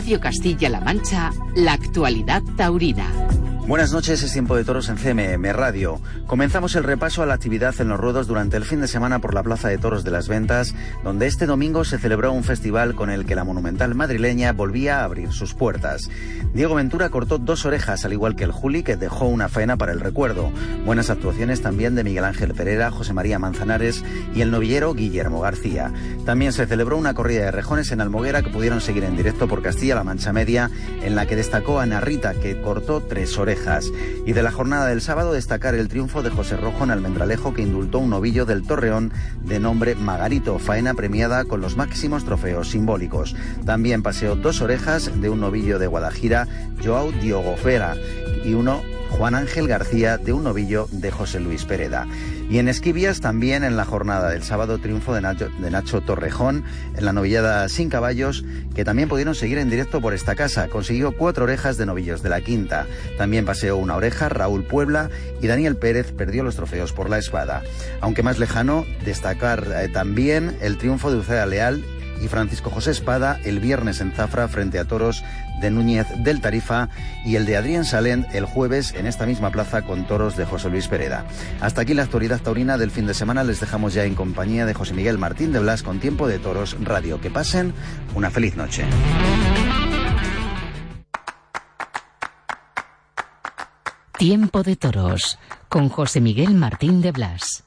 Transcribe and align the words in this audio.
Radio 0.00 0.18
Castilla-La 0.18 0.80
Mancha, 0.80 1.30
la 1.54 1.74
actualidad 1.74 2.42
taurina. 2.56 3.29
Buenas 3.66 3.92
noches, 3.92 4.22
es 4.24 4.32
tiempo 4.32 4.56
de 4.56 4.64
toros 4.64 4.88
en 4.88 4.96
CMM 4.96 5.52
Radio. 5.52 6.00
Comenzamos 6.26 6.74
el 6.74 6.82
repaso 6.82 7.22
a 7.22 7.26
la 7.26 7.34
actividad 7.34 7.74
en 7.78 7.88
los 7.88 8.00
ruedos 8.00 8.26
durante 8.26 8.56
el 8.56 8.64
fin 8.64 8.80
de 8.80 8.88
semana 8.88 9.20
por 9.20 9.32
la 9.32 9.44
Plaza 9.44 9.68
de 9.68 9.78
Toros 9.78 10.02
de 10.02 10.10
las 10.10 10.28
Ventas, 10.28 10.74
donde 11.04 11.26
este 11.26 11.46
domingo 11.46 11.84
se 11.84 11.98
celebró 11.98 12.32
un 12.32 12.42
festival 12.42 12.96
con 12.96 13.10
el 13.10 13.26
que 13.26 13.36
la 13.36 13.44
monumental 13.44 13.94
madrileña 13.94 14.52
volvía 14.52 15.00
a 15.00 15.04
abrir 15.04 15.30
sus 15.30 15.54
puertas. 15.54 16.10
Diego 16.52 16.74
Ventura 16.74 17.10
cortó 17.10 17.38
dos 17.38 17.64
orejas, 17.64 18.04
al 18.04 18.12
igual 18.12 18.34
que 18.34 18.42
el 18.44 18.50
Juli, 18.50 18.82
que 18.82 18.96
dejó 18.96 19.26
una 19.26 19.48
faena 19.48 19.76
para 19.76 19.92
el 19.92 20.00
recuerdo. 20.00 20.50
Buenas 20.84 21.10
actuaciones 21.10 21.60
también 21.62 21.94
de 21.94 22.02
Miguel 22.02 22.24
Ángel 22.24 22.54
Pereira, 22.54 22.90
José 22.90 23.12
María 23.12 23.38
Manzanares 23.38 24.02
y 24.34 24.40
el 24.40 24.50
novillero 24.50 24.94
Guillermo 24.94 25.40
García. 25.40 25.92
También 26.24 26.52
se 26.52 26.66
celebró 26.66 26.96
una 26.96 27.14
corrida 27.14 27.44
de 27.44 27.50
rejones 27.52 27.92
en 27.92 28.00
Almoguera 28.00 28.42
que 28.42 28.50
pudieron 28.50 28.80
seguir 28.80 29.04
en 29.04 29.16
directo 29.16 29.46
por 29.46 29.62
Castilla-La 29.62 30.02
Mancha 30.02 30.32
Media, 30.32 30.70
en 31.02 31.14
la 31.14 31.26
que 31.26 31.36
destacó 31.36 31.78
Ana 31.78 32.00
Rita, 32.00 32.34
que 32.34 32.60
cortó 32.60 33.00
tres 33.02 33.38
orejas. 33.38 33.49
Y 34.26 34.32
de 34.32 34.42
la 34.42 34.52
jornada 34.52 34.86
del 34.86 35.00
sábado 35.00 35.32
destacar 35.32 35.74
el 35.74 35.88
triunfo 35.88 36.22
de 36.22 36.30
José 36.30 36.56
Rojo 36.56 36.84
en 36.84 36.90
Almendralejo 36.90 37.52
que 37.52 37.62
indultó 37.62 37.98
un 37.98 38.10
novillo 38.10 38.46
del 38.46 38.62
Torreón 38.62 39.12
de 39.42 39.58
nombre 39.58 39.96
Magarito, 39.96 40.58
faena 40.58 40.94
premiada 40.94 41.44
con 41.44 41.60
los 41.60 41.76
máximos 41.76 42.24
trofeos 42.24 42.70
simbólicos. 42.70 43.34
También 43.64 44.02
paseó 44.02 44.36
dos 44.36 44.60
orejas 44.60 45.20
de 45.20 45.30
un 45.30 45.40
novillo 45.40 45.78
de 45.78 45.88
Guadajira, 45.88 46.46
Joao 46.84 47.10
Diogofera, 47.10 47.96
y 48.44 48.54
uno 48.54 48.82
Juan 49.10 49.34
Ángel 49.34 49.68
García 49.68 50.18
de 50.18 50.32
un 50.32 50.44
novillo 50.44 50.88
de 50.92 51.10
José 51.10 51.40
Luis 51.40 51.64
Pereda. 51.64 52.06
Y 52.48 52.58
en 52.58 52.68
Esquivias 52.68 53.20
también 53.20 53.64
en 53.64 53.76
la 53.76 53.84
jornada 53.84 54.30
del 54.30 54.42
sábado 54.42 54.78
triunfo 54.78 55.14
de 55.14 55.20
Nacho, 55.20 55.48
de 55.58 55.70
Nacho, 55.70 56.00
Torrejón 56.00 56.64
en 56.96 57.04
la 57.04 57.12
novillada 57.12 57.68
sin 57.68 57.90
caballos, 57.90 58.44
que 58.74 58.84
también 58.84 59.08
pudieron 59.08 59.34
seguir 59.34 59.58
en 59.58 59.70
directo 59.70 60.00
por 60.00 60.14
esta 60.14 60.34
casa. 60.34 60.68
Consiguió 60.68 61.12
cuatro 61.12 61.44
orejas 61.44 61.76
de 61.76 61.86
novillos 61.86 62.22
de 62.22 62.28
la 62.28 62.40
quinta. 62.40 62.86
También 63.18 63.44
paseó 63.44 63.76
una 63.76 63.96
oreja 63.96 64.28
Raúl 64.28 64.64
Puebla 64.64 65.10
y 65.40 65.46
Daniel 65.46 65.76
Pérez 65.76 66.12
perdió 66.12 66.42
los 66.42 66.56
trofeos 66.56 66.92
por 66.92 67.10
la 67.10 67.18
espada. 67.18 67.62
Aunque 68.00 68.22
más 68.22 68.38
lejano, 68.38 68.84
destacar 69.04 69.66
eh, 69.74 69.88
también 69.88 70.56
el 70.60 70.78
triunfo 70.78 71.10
de 71.10 71.18
Uceda 71.18 71.46
Leal 71.46 71.84
y 72.20 72.28
Francisco 72.28 72.70
José 72.70 72.90
Espada 72.90 73.40
el 73.44 73.60
viernes 73.60 74.00
en 74.00 74.12
Zafra 74.12 74.48
frente 74.48 74.78
a 74.78 74.84
toros 74.84 75.22
de 75.60 75.70
Núñez 75.70 76.06
del 76.16 76.40
Tarifa 76.40 76.88
y 77.24 77.36
el 77.36 77.46
de 77.46 77.56
Adrián 77.56 77.84
Salent 77.84 78.26
el 78.34 78.44
jueves 78.44 78.94
en 78.94 79.06
esta 79.06 79.26
misma 79.26 79.50
plaza 79.50 79.82
con 79.82 80.06
toros 80.06 80.36
de 80.36 80.44
José 80.44 80.70
Luis 80.70 80.88
Pereda. 80.88 81.24
Hasta 81.60 81.82
aquí 81.82 81.94
la 81.94 82.02
actualidad 82.02 82.40
taurina 82.40 82.78
del 82.78 82.90
fin 82.90 83.06
de 83.06 83.14
semana. 83.14 83.44
Les 83.44 83.60
dejamos 83.60 83.94
ya 83.94 84.04
en 84.04 84.14
compañía 84.14 84.66
de 84.66 84.74
José 84.74 84.94
Miguel 84.94 85.18
Martín 85.18 85.52
de 85.52 85.60
Blas 85.60 85.82
con 85.82 86.00
Tiempo 86.00 86.26
de 86.26 86.38
Toros 86.38 86.76
Radio. 86.82 87.20
Que 87.20 87.30
pasen 87.30 87.74
una 88.14 88.30
feliz 88.30 88.56
noche. 88.56 88.84
Tiempo 94.18 94.62
de 94.62 94.76
Toros 94.76 95.38
con 95.68 95.88
José 95.88 96.20
Miguel 96.20 96.54
Martín 96.54 97.00
de 97.00 97.12
Blas. 97.12 97.64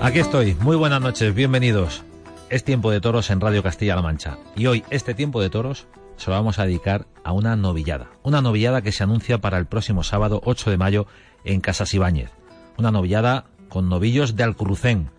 Aquí 0.00 0.18
estoy. 0.20 0.54
Muy 0.60 0.76
buenas 0.76 1.00
noches. 1.00 1.34
Bienvenidos. 1.34 2.04
Es 2.48 2.62
tiempo 2.62 2.92
de 2.92 3.00
toros 3.00 3.30
en 3.30 3.40
Radio 3.40 3.62
Castilla-La 3.62 4.02
Mancha. 4.02 4.38
Y 4.54 4.66
hoy, 4.66 4.84
este 4.90 5.14
tiempo 5.14 5.40
de 5.40 5.50
toros, 5.50 5.88
se 6.16 6.30
lo 6.30 6.36
vamos 6.36 6.58
a 6.58 6.64
dedicar 6.64 7.06
a 7.24 7.32
una 7.32 7.56
novillada. 7.56 8.10
Una 8.22 8.40
novillada 8.40 8.82
que 8.82 8.92
se 8.92 9.02
anuncia 9.02 9.38
para 9.38 9.58
el 9.58 9.66
próximo 9.66 10.02
sábado 10.02 10.40
8 10.44 10.70
de 10.70 10.76
mayo 10.76 11.06
en 11.44 11.60
Casas 11.60 11.92
Ibáñez. 11.94 12.30
Una 12.76 12.90
novillada 12.90 13.46
con 13.68 13.88
novillos 13.88 14.36
de 14.36 14.44
Alcurrucén. 14.44 15.10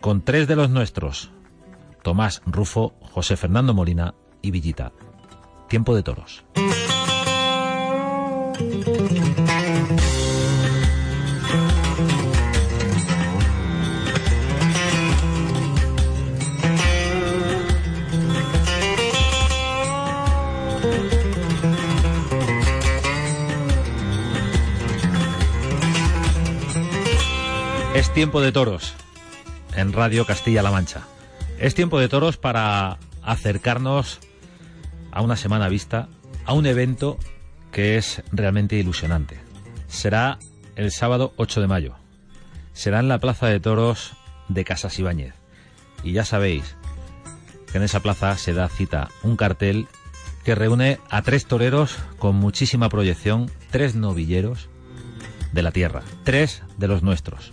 Con 0.00 0.22
tres 0.22 0.48
de 0.48 0.56
los 0.56 0.70
nuestros. 0.70 1.30
Tomás 2.02 2.42
Rufo, 2.46 2.94
José 3.00 3.36
Fernando 3.36 3.74
Molina 3.74 4.14
y 4.42 4.50
Villita. 4.50 4.92
Tiempo 5.68 5.94
de 5.94 6.02
toros. 6.02 6.44
Tiempo 28.26 28.40
de 28.40 28.50
toros 28.50 28.92
en 29.76 29.92
Radio 29.92 30.26
Castilla-La 30.26 30.72
Mancha. 30.72 31.02
Es 31.60 31.76
tiempo 31.76 32.00
de 32.00 32.08
toros 32.08 32.36
para 32.36 32.98
acercarnos 33.22 34.18
a 35.12 35.22
una 35.22 35.36
semana 35.36 35.68
vista, 35.68 36.08
a 36.44 36.52
un 36.52 36.66
evento 36.66 37.18
que 37.70 37.96
es 37.96 38.24
realmente 38.32 38.74
ilusionante. 38.74 39.38
Será 39.86 40.40
el 40.74 40.90
sábado 40.90 41.34
8 41.36 41.60
de 41.60 41.66
mayo. 41.68 41.94
Será 42.72 42.98
en 42.98 43.06
la 43.06 43.20
Plaza 43.20 43.46
de 43.46 43.60
Toros 43.60 44.14
de 44.48 44.64
Casas 44.64 44.98
Ibáñez. 44.98 45.34
Y 46.02 46.10
ya 46.10 46.24
sabéis 46.24 46.74
que 47.70 47.78
en 47.78 47.84
esa 47.84 48.00
plaza 48.00 48.36
se 48.38 48.54
da 48.54 48.68
cita 48.68 49.08
un 49.22 49.36
cartel 49.36 49.86
que 50.42 50.56
reúne 50.56 50.98
a 51.10 51.22
tres 51.22 51.46
toreros 51.46 51.96
con 52.18 52.34
muchísima 52.34 52.88
proyección, 52.88 53.52
tres 53.70 53.94
novilleros 53.94 54.68
de 55.52 55.62
la 55.62 55.70
tierra, 55.70 56.02
tres 56.24 56.64
de 56.76 56.88
los 56.88 57.04
nuestros 57.04 57.52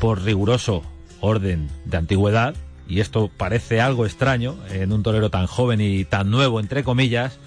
por 0.00 0.22
riguroso 0.22 0.82
orden 1.20 1.68
de 1.84 1.98
antigüedad, 1.98 2.54
y 2.88 3.00
esto 3.00 3.30
parece 3.36 3.80
algo 3.80 4.06
extraño 4.06 4.56
en 4.70 4.92
un 4.92 5.02
torero 5.02 5.30
tan 5.30 5.46
joven 5.46 5.80
y 5.80 6.04
tan 6.04 6.30
nuevo, 6.30 6.58
entre 6.58 6.82
comillas, 6.82 7.38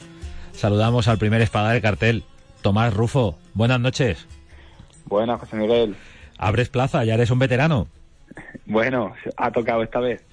saludamos 0.53 1.08
al 1.08 1.18
primer 1.18 1.41
espada 1.41 1.72
del 1.72 1.81
cartel, 1.81 2.24
Tomás 2.62 2.94
Rufo. 2.94 3.38
Buenas 3.53 3.80
noches. 3.80 4.28
Buenas, 5.06 5.40
José 5.40 5.56
Miguel. 5.58 5.96
Abres 6.38 6.69
plaza, 6.69 7.03
ya 7.03 7.16
eres 7.16 7.31
un 7.31 7.40
veterano. 7.40 7.88
Bueno, 8.66 9.14
ha 9.35 9.52
tocado 9.52 9.84
esta 9.84 10.00
vez. 10.00 10.24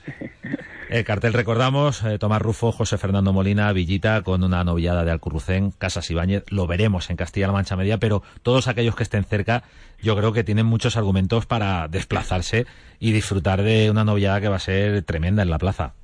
El 0.91 1.05
cartel 1.05 1.33
recordamos, 1.35 2.05
eh, 2.05 2.19
Tomás 2.19 2.43
Rufo, 2.43 2.73
José 2.73 2.99
Fernando 2.99 3.33
Molina, 3.33 3.73
Villita, 3.73 4.23
con 4.23 4.43
una 4.43 4.65
novillada 4.65 5.05
de 5.05 5.13
Alcurrucén, 5.13 5.71
Casas 5.71 6.11
Ibáñez, 6.11 6.51
lo 6.51 6.67
veremos 6.67 7.11
en 7.11 7.17
Castilla-La 7.17 7.53
Mancha 7.53 7.77
Media, 7.77 7.99
pero 7.99 8.25
todos 8.43 8.67
aquellos 8.67 8.97
que 8.97 9.05
estén 9.05 9.23
cerca, 9.23 9.63
yo 10.03 10.17
creo 10.17 10.33
que 10.33 10.43
tienen 10.43 10.67
muchos 10.67 10.97
argumentos 10.97 11.47
para 11.47 11.87
desplazarse 11.87 12.67
y 12.99 13.13
disfrutar 13.13 13.63
de 13.63 13.89
una 13.89 14.03
novillada 14.03 14.41
que 14.41 14.49
va 14.49 14.57
a 14.57 14.59
ser 14.59 15.05
tremenda 15.05 15.45
en 15.45 15.51
la 15.51 15.59
plaza. 15.59 15.95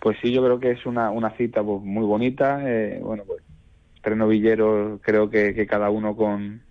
Pues 0.00 0.16
sí, 0.22 0.32
yo 0.32 0.42
creo 0.42 0.58
que 0.58 0.70
es 0.70 0.86
una, 0.86 1.10
una 1.10 1.36
cita 1.36 1.62
pues, 1.62 1.82
muy 1.82 2.06
bonita, 2.06 2.62
eh, 2.64 2.98
bueno, 3.02 3.24
pues 3.26 3.42
tres 4.00 4.16
novilleros, 4.16 5.00
creo 5.02 5.28
que, 5.28 5.66
cada 5.66 5.90
uno 5.90 6.16
con, 6.16 6.62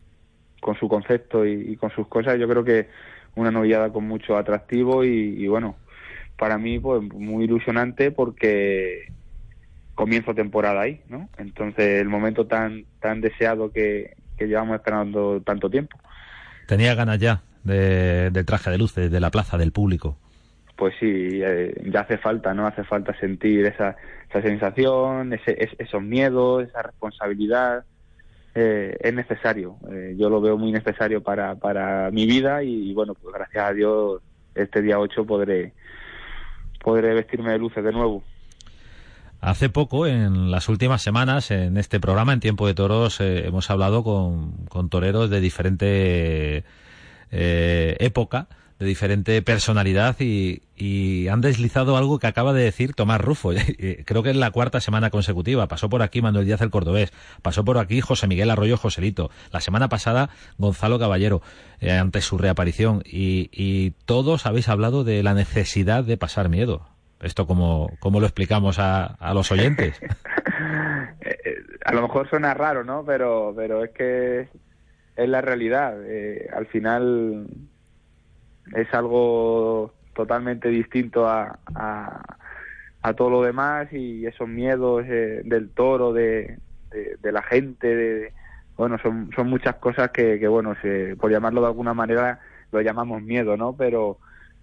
con 0.59 0.75
su 0.79 0.87
concepto 0.87 1.45
y, 1.45 1.75
con 1.75 1.91
sus 1.91 2.07
cosas, 2.07 2.39
yo 2.39 2.47
creo 2.47 2.63
que 2.63 2.89
una 3.35 3.51
novillada 3.51 3.93
con 3.93 4.07
mucho 4.07 4.37
atractivo 4.37 5.03
y 5.03 5.47
bueno, 5.47 5.75
para 6.37 6.57
mí 6.57 6.79
pues 6.79 7.01
muy 7.01 7.45
ilusionante 7.45 8.11
porque 8.11 9.11
comienzo 9.95 10.33
temporada 10.33 10.81
ahí, 10.81 11.01
¿no? 11.09 11.29
Entonces 11.37 12.01
el 12.01 12.09
momento 12.09 12.47
tan 12.47 12.85
tan 12.99 13.21
deseado 13.21 13.71
que, 13.71 14.15
llevamos 14.39 14.75
esperando 14.75 15.39
tanto 15.41 15.69
tiempo. 15.69 15.99
Tenía 16.67 16.95
ganas 16.95 17.19
ya 17.19 17.43
de, 17.63 18.31
del 18.31 18.43
traje 18.43 18.71
de 18.71 18.79
luces, 18.79 19.11
de 19.11 19.19
la 19.19 19.29
plaza, 19.29 19.55
del 19.55 19.71
público. 19.71 20.17
Pues 20.75 20.95
sí, 20.99 21.41
eh, 21.43 21.79
ya 21.85 21.99
hace 21.99 22.17
falta, 22.17 22.51
¿no? 22.55 22.65
Hace 22.65 22.83
falta 22.83 23.15
sentir 23.19 23.67
esa, 23.67 23.95
esa 24.27 24.41
sensación, 24.41 25.33
ese, 25.33 25.69
esos 25.77 26.01
miedos, 26.01 26.67
esa 26.67 26.81
responsabilidad. 26.81 27.85
Eh, 28.55 28.97
es 28.99 29.13
necesario, 29.13 29.77
eh, 29.91 30.15
yo 30.17 30.29
lo 30.29 30.41
veo 30.41 30.57
muy 30.57 30.71
necesario 30.71 31.21
para, 31.21 31.55
para 31.55 32.09
mi 32.11 32.25
vida 32.25 32.63
y, 32.63 32.89
y, 32.89 32.93
bueno, 32.93 33.13
pues 33.13 33.33
gracias 33.33 33.63
a 33.63 33.73
Dios 33.73 34.21
este 34.55 34.81
día 34.81 34.99
8 34.99 35.25
podré, 35.25 35.71
podré 36.81 37.13
vestirme 37.13 37.51
de 37.51 37.59
luces 37.59 37.83
de 37.83 37.91
nuevo. 37.91 38.23
Hace 39.39 39.69
poco, 39.69 40.05
en 40.05 40.51
las 40.51 40.69
últimas 40.69 41.01
semanas, 41.01 41.49
en 41.49 41.77
este 41.77 41.99
programa, 41.99 42.33
en 42.33 42.39
Tiempo 42.39 42.67
de 42.67 42.75
Toros, 42.75 43.19
eh, 43.21 43.47
hemos 43.47 43.71
hablado 43.71 44.03
con, 44.03 44.89
toreros 44.89 45.31
de 45.31 45.39
diferente 45.39 46.63
eh, 47.31 47.95
época 47.99 48.47
de 48.81 48.87
diferente 48.87 49.43
personalidad 49.43 50.15
y, 50.19 50.63
han 51.29 51.39
deslizado 51.39 51.97
algo 51.97 52.17
que 52.17 52.25
acaba 52.25 52.51
de 52.51 52.63
decir 52.63 52.95
Tomás 52.95 53.21
Rufo. 53.21 53.51
Creo 54.05 54.23
que 54.23 54.31
es 54.31 54.35
la 54.35 54.49
cuarta 54.49 54.81
semana 54.81 55.11
consecutiva. 55.11 55.67
Pasó 55.67 55.87
por 55.87 56.01
aquí 56.01 56.23
Manuel 56.23 56.47
Díaz 56.47 56.61
el 56.61 56.71
Cordobés, 56.71 57.13
pasó 57.43 57.63
por 57.63 57.77
aquí 57.77 58.01
José 58.01 58.25
Miguel 58.25 58.49
Arroyo 58.49 58.77
Joselito, 58.77 59.29
la 59.51 59.61
semana 59.61 59.87
pasada 59.87 60.31
Gonzalo 60.57 60.97
Caballero, 60.97 61.43
eh, 61.79 61.91
ante 61.91 62.21
su 62.21 62.39
reaparición. 62.39 63.03
Y, 63.05 63.91
todos 64.05 64.47
habéis 64.47 64.67
hablado 64.67 65.03
de 65.03 65.21
la 65.21 65.35
necesidad 65.35 66.03
de 66.03 66.17
pasar 66.17 66.49
miedo. 66.49 66.87
¿Esto 67.21 67.45
cómo, 67.45 67.91
cómo 67.99 68.19
lo 68.19 68.25
explicamos 68.25 68.79
a, 68.79 69.15
los 69.35 69.51
oyentes? 69.51 70.01
Eh, 70.01 70.07
eh, 71.45 71.55
a 71.85 71.93
lo 71.93 72.01
mejor 72.01 72.27
suena 72.27 72.55
raro, 72.55 72.83
¿no? 72.83 73.05
Pero, 73.05 73.53
pero 73.55 73.83
es 73.83 73.91
que 73.91 74.47
es 75.15 75.29
la 75.29 75.41
realidad. 75.41 75.95
al 76.55 76.65
final 76.65 77.45
es 78.75 78.93
algo 78.93 79.93
totalmente 80.13 80.69
distinto 80.69 81.27
a, 81.27 81.59
a 83.01 83.13
todo 83.13 83.29
lo 83.29 83.41
demás 83.41 83.91
y 83.91 84.25
esos 84.25 84.47
miedos 84.47 85.05
eh, 85.07 85.41
del 85.43 85.69
toro, 85.69 86.13
de, 86.13 86.57
de, 86.91 87.31
la 87.31 87.41
gente, 87.41 87.95
de, 87.95 88.33
bueno, 88.77 88.97
son, 88.99 89.31
son 89.35 89.49
muchas 89.49 89.75
cosas 89.75 90.11
que, 90.11 90.39
que, 90.39 90.47
bueno, 90.47 90.75
se, 90.81 91.15
por 91.15 91.31
llamarlo 91.31 91.61
de 91.61 91.67
alguna 91.67 91.93
manera, 91.93 92.39
lo 92.71 92.81
llamamos 92.81 93.21
miedo, 93.23 93.57
¿no? 93.57 93.73
Pero, 93.73 94.17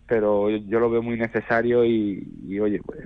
pero 0.07 0.51
yo 0.51 0.79
lo 0.79 0.91
veo 0.91 1.03
muy 1.03 1.19
necesario 1.19 1.85
y, 1.85 2.27
y 2.47 2.61
oye, 2.61 2.81
pues, 2.85 3.01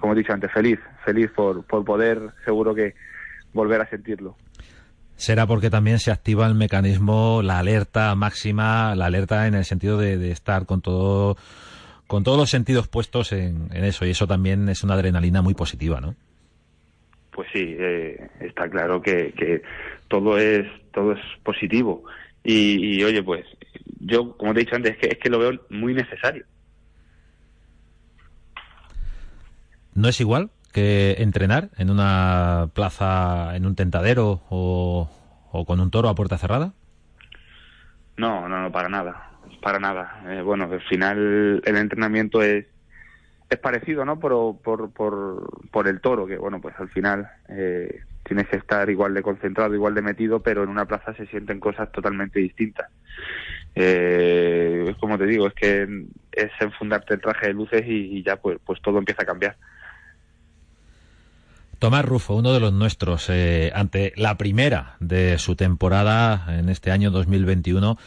como 0.00 0.12
he 0.12 0.16
dicho 0.16 0.32
antes, 0.32 0.50
feliz, 0.50 0.80
feliz 1.04 1.30
por, 1.30 1.64
por 1.64 1.84
poder, 1.84 2.20
seguro 2.44 2.74
que 2.74 2.94
volver 3.52 3.80
a 3.80 3.88
sentirlo 3.88 4.36
será 5.22 5.46
porque 5.46 5.70
también 5.70 6.00
se 6.00 6.10
activa 6.10 6.48
el 6.48 6.56
mecanismo, 6.56 7.42
la 7.44 7.60
alerta 7.60 8.12
máxima, 8.16 8.96
la 8.96 9.06
alerta 9.06 9.46
en 9.46 9.54
el 9.54 9.64
sentido 9.64 9.96
de, 9.96 10.32
estar 10.32 10.66
con 10.66 10.82
todo 10.82 11.36
con 12.08 12.24
todos 12.24 12.36
los 12.36 12.50
sentidos 12.50 12.88
puestos 12.88 13.30
en, 13.32 13.68
eso 13.72 14.04
y 14.04 14.10
eso 14.10 14.26
también 14.26 14.68
es 14.68 14.82
una 14.82 14.94
adrenalina 14.94 15.40
muy 15.40 15.54
positiva, 15.54 16.00
¿no? 16.00 16.16
Pues 17.30 17.48
sí, 17.52 17.76
eh, 17.78 18.28
está 18.40 18.68
claro 18.68 19.00
que, 19.00 19.62
todo 20.08 20.38
es 20.38 20.66
todo 20.92 21.12
es 21.12 21.20
positivo 21.44 22.02
y, 22.42 23.00
oye 23.04 23.22
pues 23.22 23.46
yo 24.00 24.36
como 24.36 24.52
te 24.52 24.60
he 24.60 24.64
dicho 24.64 24.74
antes 24.74 24.94
es 24.94 24.98
que, 24.98 25.06
es 25.06 25.18
que 25.18 25.30
lo 25.30 25.38
veo 25.38 25.52
muy 25.70 25.94
necesario. 25.94 26.44
¿No 29.94 30.08
es 30.08 30.20
igual 30.20 30.50
que 30.72 31.16
entrenar 31.18 31.70
en 31.76 31.90
una 31.90 32.70
plaza, 32.74 33.54
en 33.56 33.66
un 33.66 33.76
tentadero 33.76 34.42
o, 34.50 35.08
con 35.66 35.80
un 35.80 35.90
toro 35.90 36.08
a 36.08 36.14
puerta 36.14 36.38
cerrada? 36.38 36.72
No, 38.16 38.48
no, 38.48 38.62
no, 38.62 38.72
para 38.72 38.88
nada, 38.88 39.30
para 39.62 39.78
nada. 39.78 40.22
Eh, 40.28 40.42
bueno, 40.42 40.68
al 40.70 40.82
final 40.82 41.62
el 41.64 41.76
entrenamiento 41.76 42.42
es 42.42 42.66
es 43.52 43.58
parecido, 43.58 44.04
¿no? 44.04 44.18
Por, 44.18 44.60
por, 44.62 44.90
por, 44.92 45.68
por 45.70 45.86
el 45.86 46.00
toro, 46.00 46.26
que 46.26 46.38
bueno, 46.38 46.60
pues 46.60 46.74
al 46.78 46.88
final 46.88 47.28
eh, 47.48 48.00
tienes 48.24 48.48
que 48.48 48.56
estar 48.56 48.88
igual 48.88 49.14
de 49.14 49.22
concentrado, 49.22 49.74
igual 49.74 49.94
de 49.94 50.02
metido, 50.02 50.40
pero 50.40 50.62
en 50.62 50.70
una 50.70 50.86
plaza 50.86 51.14
se 51.14 51.26
sienten 51.26 51.60
cosas 51.60 51.92
totalmente 51.92 52.40
distintas. 52.40 52.90
Eh, 53.74 54.86
es 54.88 54.96
como 54.96 55.18
te 55.18 55.26
digo, 55.26 55.46
es 55.46 55.54
que 55.54 56.06
es 56.32 56.50
enfundarte 56.60 57.14
el 57.14 57.20
traje 57.20 57.48
de 57.48 57.52
luces 57.54 57.82
y, 57.86 58.18
y 58.18 58.22
ya 58.22 58.36
pues, 58.36 58.58
pues 58.64 58.80
todo 58.80 58.98
empieza 58.98 59.22
a 59.22 59.26
cambiar. 59.26 59.56
Tomás 61.82 62.04
Rufo, 62.04 62.36
uno 62.36 62.52
de 62.52 62.60
los 62.60 62.72
nuestros, 62.72 63.28
eh, 63.28 63.72
ante 63.74 64.12
la 64.14 64.38
primera 64.38 64.94
de 65.00 65.36
su 65.38 65.56
temporada 65.56 66.46
en 66.56 66.68
este 66.68 66.92
año 66.92 67.10
2021. 67.10 67.98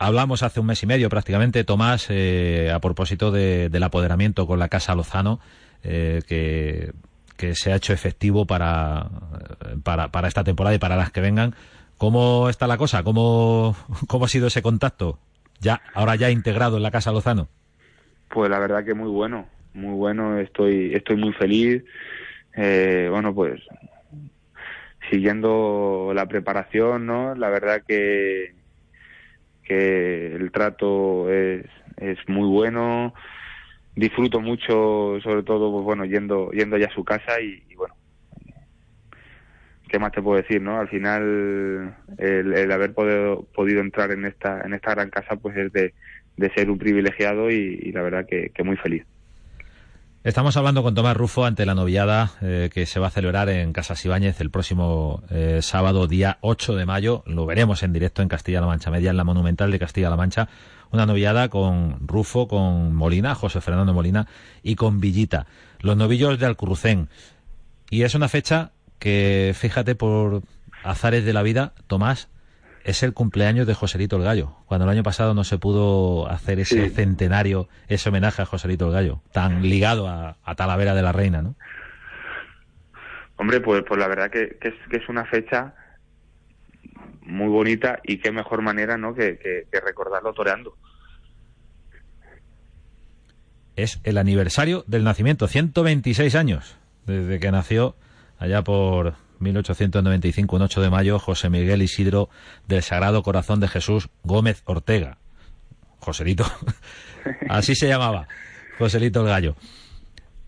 Hablamos 0.00 0.42
hace 0.42 0.58
un 0.58 0.66
mes 0.66 0.82
y 0.82 0.86
medio 0.86 1.08
prácticamente, 1.08 1.62
Tomás, 1.62 2.08
eh, 2.10 2.72
a 2.74 2.80
propósito 2.80 3.30
del 3.30 3.80
apoderamiento 3.84 4.48
con 4.48 4.58
la 4.58 4.68
Casa 4.68 4.96
Lozano, 4.96 5.38
eh, 5.84 6.22
que, 6.26 7.54
se 7.54 7.72
ha 7.72 7.76
hecho 7.76 7.92
efectivo 7.92 8.46
para, 8.46 9.10
para, 9.84 10.26
esta 10.26 10.42
temporada 10.42 10.74
y 10.74 10.80
para 10.80 10.96
las 10.96 11.12
que 11.12 11.20
vengan. 11.20 11.54
¿Cómo 11.98 12.48
está 12.48 12.66
la 12.66 12.78
cosa? 12.78 13.04
¿Cómo, 13.04 13.76
¿Cómo 14.08 14.24
ha 14.24 14.28
sido 14.28 14.48
ese 14.48 14.60
contacto? 14.60 15.20
Ya, 15.60 15.82
ahora 15.94 16.16
ya 16.16 16.30
integrado 16.30 16.78
en 16.78 16.82
la 16.82 16.90
Casa 16.90 17.12
Lozano. 17.12 17.46
Pues 18.28 18.50
la 18.50 18.58
verdad 18.58 18.84
que 18.84 18.94
muy 18.94 19.08
bueno, 19.08 19.46
muy 19.72 19.94
bueno, 19.94 20.40
estoy, 20.40 20.92
estoy 20.96 21.14
muy 21.14 21.32
feliz 21.34 21.84
eh, 22.56 23.08
bueno, 23.10 23.34
pues 23.34 23.60
siguiendo 25.10 26.12
la 26.14 26.26
preparación, 26.26 27.06
¿no? 27.06 27.34
La 27.34 27.50
verdad 27.50 27.82
que, 27.86 28.54
que 29.64 30.34
el 30.34 30.50
trato 30.52 31.30
es, 31.30 31.66
es 31.98 32.18
muy 32.28 32.48
bueno, 32.48 33.14
disfruto 33.94 34.40
mucho, 34.40 35.18
sobre 35.22 35.42
todo, 35.42 35.72
pues 35.72 35.84
bueno, 35.84 36.04
yendo, 36.04 36.50
yendo 36.52 36.78
ya 36.78 36.86
a 36.86 36.94
su 36.94 37.04
casa 37.04 37.40
y, 37.40 37.74
bueno, 37.74 37.94
¿qué 39.88 39.98
más 39.98 40.12
te 40.12 40.22
puedo 40.22 40.40
decir, 40.40 40.62
no? 40.62 40.78
Al 40.78 40.88
final, 40.88 41.96
el, 42.18 42.72
haber 42.72 42.94
podido, 42.94 43.46
podido 43.54 43.80
entrar 43.80 44.12
en 44.12 44.24
esta, 44.24 44.62
en 44.62 44.74
esta 44.74 44.92
gran 44.94 45.10
casa, 45.10 45.36
pues 45.36 45.56
es 45.56 45.72
de, 45.72 45.94
de 46.36 46.50
ser 46.54 46.70
un 46.70 46.78
privilegiado 46.78 47.50
y, 47.50 47.92
la 47.92 48.02
verdad 48.02 48.26
que 48.26 48.64
muy 48.64 48.76
feliz. 48.76 49.04
Estamos 50.24 50.56
hablando 50.56 50.84
con 50.84 50.94
Tomás 50.94 51.16
Rufo 51.16 51.44
ante 51.44 51.66
la 51.66 51.74
noviada 51.74 52.34
eh, 52.42 52.70
que 52.72 52.86
se 52.86 53.00
va 53.00 53.08
a 53.08 53.10
celebrar 53.10 53.48
en 53.48 53.72
Casas 53.72 54.04
Ibáñez 54.04 54.40
el 54.40 54.52
próximo 54.52 55.20
eh, 55.30 55.58
sábado, 55.62 56.06
día 56.06 56.38
8 56.42 56.76
de 56.76 56.86
mayo. 56.86 57.24
Lo 57.26 57.44
veremos 57.44 57.82
en 57.82 57.92
directo 57.92 58.22
en 58.22 58.28
Castilla-La 58.28 58.68
Mancha 58.68 58.92
Media, 58.92 59.10
en 59.10 59.16
la 59.16 59.24
Monumental 59.24 59.72
de 59.72 59.80
Castilla-La 59.80 60.14
Mancha. 60.14 60.48
Una 60.92 61.06
noviada 61.06 61.48
con 61.48 62.06
Rufo, 62.06 62.46
con 62.46 62.94
Molina, 62.94 63.34
José 63.34 63.60
Fernando 63.60 63.92
Molina 63.94 64.28
y 64.62 64.76
con 64.76 65.00
Villita, 65.00 65.46
los 65.80 65.96
novillos 65.96 66.38
de 66.38 66.46
Alcurrucén. 66.46 67.08
Y 67.90 68.04
es 68.04 68.14
una 68.14 68.28
fecha 68.28 68.70
que, 69.00 69.56
fíjate, 69.58 69.96
por 69.96 70.44
azares 70.84 71.24
de 71.24 71.32
la 71.32 71.42
vida, 71.42 71.72
Tomás, 71.88 72.28
es 72.84 73.02
el 73.02 73.12
cumpleaños 73.12 73.66
de 73.66 73.74
Joselito 73.74 74.16
el 74.16 74.24
Gallo. 74.24 74.56
Cuando 74.66 74.84
el 74.84 74.90
año 74.90 75.02
pasado 75.02 75.34
no 75.34 75.44
se 75.44 75.58
pudo 75.58 76.28
hacer 76.28 76.60
ese 76.60 76.90
centenario, 76.90 77.68
ese 77.88 78.08
homenaje 78.08 78.42
a 78.42 78.46
Joselito 78.46 78.86
el 78.86 78.92
Gallo, 78.92 79.22
tan 79.32 79.62
ligado 79.62 80.08
a, 80.08 80.36
Talavera 80.56 80.94
de 80.94 81.02
la 81.02 81.12
Reina, 81.12 81.42
¿no? 81.42 81.54
Hombre, 83.36 83.60
pues, 83.60 83.82
pues 83.86 83.98
la 83.98 84.08
verdad 84.08 84.30
que, 84.30 84.58
es, 84.60 84.74
que 84.90 84.96
es 84.96 85.08
una 85.08 85.24
fecha 85.24 85.74
muy 87.22 87.48
bonita 87.48 88.00
y 88.04 88.18
qué 88.18 88.30
mejor 88.30 88.62
manera, 88.62 88.96
¿no? 88.98 89.14
Que, 89.14 89.38
que, 89.38 89.80
recordarlo 89.80 90.32
toreando. 90.32 90.76
Es 93.74 94.00
el 94.04 94.18
aniversario 94.18 94.84
del 94.86 95.02
nacimiento, 95.02 95.48
126 95.48 96.34
años 96.34 96.76
desde 97.06 97.40
que 97.40 97.50
nació 97.50 97.96
allá 98.38 98.62
por 98.62 99.14
1895, 99.42 100.56
un 100.56 100.62
8 100.62 100.80
de 100.80 100.90
mayo, 100.90 101.18
José 101.18 101.50
Miguel 101.50 101.82
Isidro 101.82 102.28
del 102.66 102.82
Sagrado 102.82 103.22
Corazón 103.22 103.60
de 103.60 103.68
Jesús 103.68 104.08
Gómez 104.22 104.62
Ortega. 104.64 105.18
Joselito. 105.98 106.44
Así 107.48 107.74
se 107.74 107.88
llamaba. 107.88 108.26
Joselito 108.78 109.20
el 109.20 109.26
Gallo. 109.26 109.56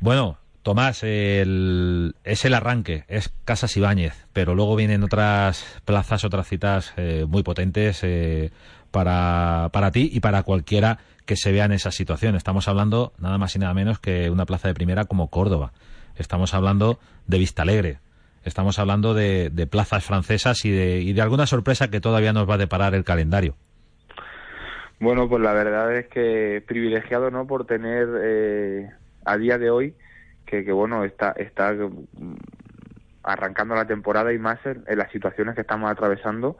Bueno, 0.01 0.39
Tomás, 0.65 1.03
el, 1.03 2.17
es 2.25 2.47
el 2.47 2.55
arranque, 2.55 3.05
es 3.09 3.31
Casas 3.45 3.77
Ibáñez, 3.77 4.27
pero 4.33 4.55
luego 4.55 4.77
vienen 4.77 5.03
otras 5.03 5.63
plazas, 5.85 6.25
otras 6.25 6.49
citas 6.49 6.95
eh, 6.97 7.27
muy 7.29 7.43
potentes 7.43 8.01
eh, 8.03 8.51
para, 8.91 9.69
para 9.75 9.91
ti 9.91 10.09
y 10.11 10.21
para 10.21 10.43
cualquiera 10.43 11.01
que 11.27 11.37
se 11.37 11.53
vea 11.53 11.67
en 11.67 11.73
esa 11.73 11.91
situación. 11.91 12.35
Estamos 12.35 12.67
hablando 12.67 13.13
nada 13.19 13.37
más 13.37 13.55
y 13.57 13.59
nada 13.59 13.75
menos 13.75 13.99
que 13.99 14.31
una 14.31 14.47
plaza 14.47 14.69
de 14.69 14.75
primera 14.75 15.05
como 15.05 15.29
Córdoba. 15.29 15.75
Estamos 16.17 16.55
hablando 16.55 16.99
de 17.27 17.39
Vista 17.39 17.61
Alegre, 17.61 17.99
Estamos 18.45 18.79
hablando 18.79 19.15
de, 19.15 19.69
plazas 19.71 20.05
francesas 20.05 20.65
y 20.65 20.71
de, 20.71 21.01
y 21.01 21.13
de 21.13 21.23
alguna 21.23 21.47
sorpresa 21.47 21.89
que 21.91 22.01
todavía 22.01 22.33
nos 22.33 22.49
va 22.49 22.55
a 22.55 22.59
deparar 22.59 22.95
el 22.95 23.05
calendario. 23.05 23.55
Bueno, 25.01 25.29
pues 25.29 25.43
la 25.43 25.53
verdad 25.53 25.95
es 25.97 26.07
que 26.07 26.63
privilegiado, 26.67 27.31
¿no? 27.31 27.47
Por 27.47 27.67
tener 27.67 28.09
eh, 28.23 28.91
a 29.25 29.37
día 29.37 29.59
de 29.59 29.71
hoy 29.71 29.95
que, 30.47 30.63
bueno 30.73 31.05
está 31.05 31.33
está 31.33 31.73
mm, 31.73 32.37
arrancando 33.23 33.75
la 33.75 33.87
temporada 33.87 34.33
y 34.33 34.39
más 34.39 34.59
en, 34.65 34.85
las 34.97 35.11
situaciones 35.11 35.55
que 35.55 35.63
estamos 35.63 35.91
atravesando, 35.91 36.57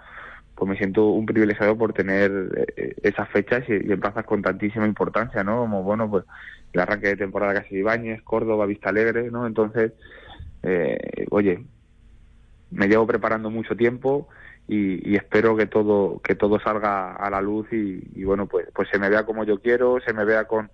pues 0.57 0.69
me 0.69 0.77
siento 0.77 1.11
un 1.11 1.27
privilegiado 1.27 1.77
por 1.79 1.93
tener 1.93 2.33
eh, 2.77 2.95
esas 3.03 3.29
fechas 3.29 3.63
y, 3.69 3.93
en 3.93 4.01
plazas 4.01 4.25
con 4.25 4.43
tantísima 4.43 4.87
importancia, 4.87 5.45
¿no? 5.45 5.61
Como 5.61 5.83
bueno, 5.83 6.11
pues 6.11 6.25
el 6.73 6.81
arranque 6.81 7.09
de 7.09 7.17
temporada 7.17 7.55
casi 7.55 7.75
de 7.75 7.81
Ibáñez, 7.81 8.23
Córdoba, 8.23 8.67
Vista 8.67 8.89
Alegre, 8.89 9.31
¿no? 9.31 9.47
Entonces, 9.47 9.93
eh, 10.65 11.27
oye, 11.31 11.65
me 12.75 12.89
llevo 12.89 13.07
preparando 13.07 13.51
mucho 13.51 13.77
tiempo 13.77 14.29
y, 14.67 15.17
espero 15.17 15.57
que 15.57 15.67
todo 15.67 16.21
que 16.23 16.35
todo 16.35 16.59
salga 16.61 17.13
a 17.13 17.31
la 17.31 17.41
luz 17.41 17.67
y, 17.73 18.25
bueno 18.25 18.47
pues 18.47 18.67
pues 18.75 18.89
se 18.91 18.99
me 18.99 19.09
vea 19.09 19.25
como 19.25 19.45
yo 19.45 19.61
quiero 19.61 19.99
se 20.01 20.13
me 20.13 20.25
vea 20.25 20.45
con 20.45 20.71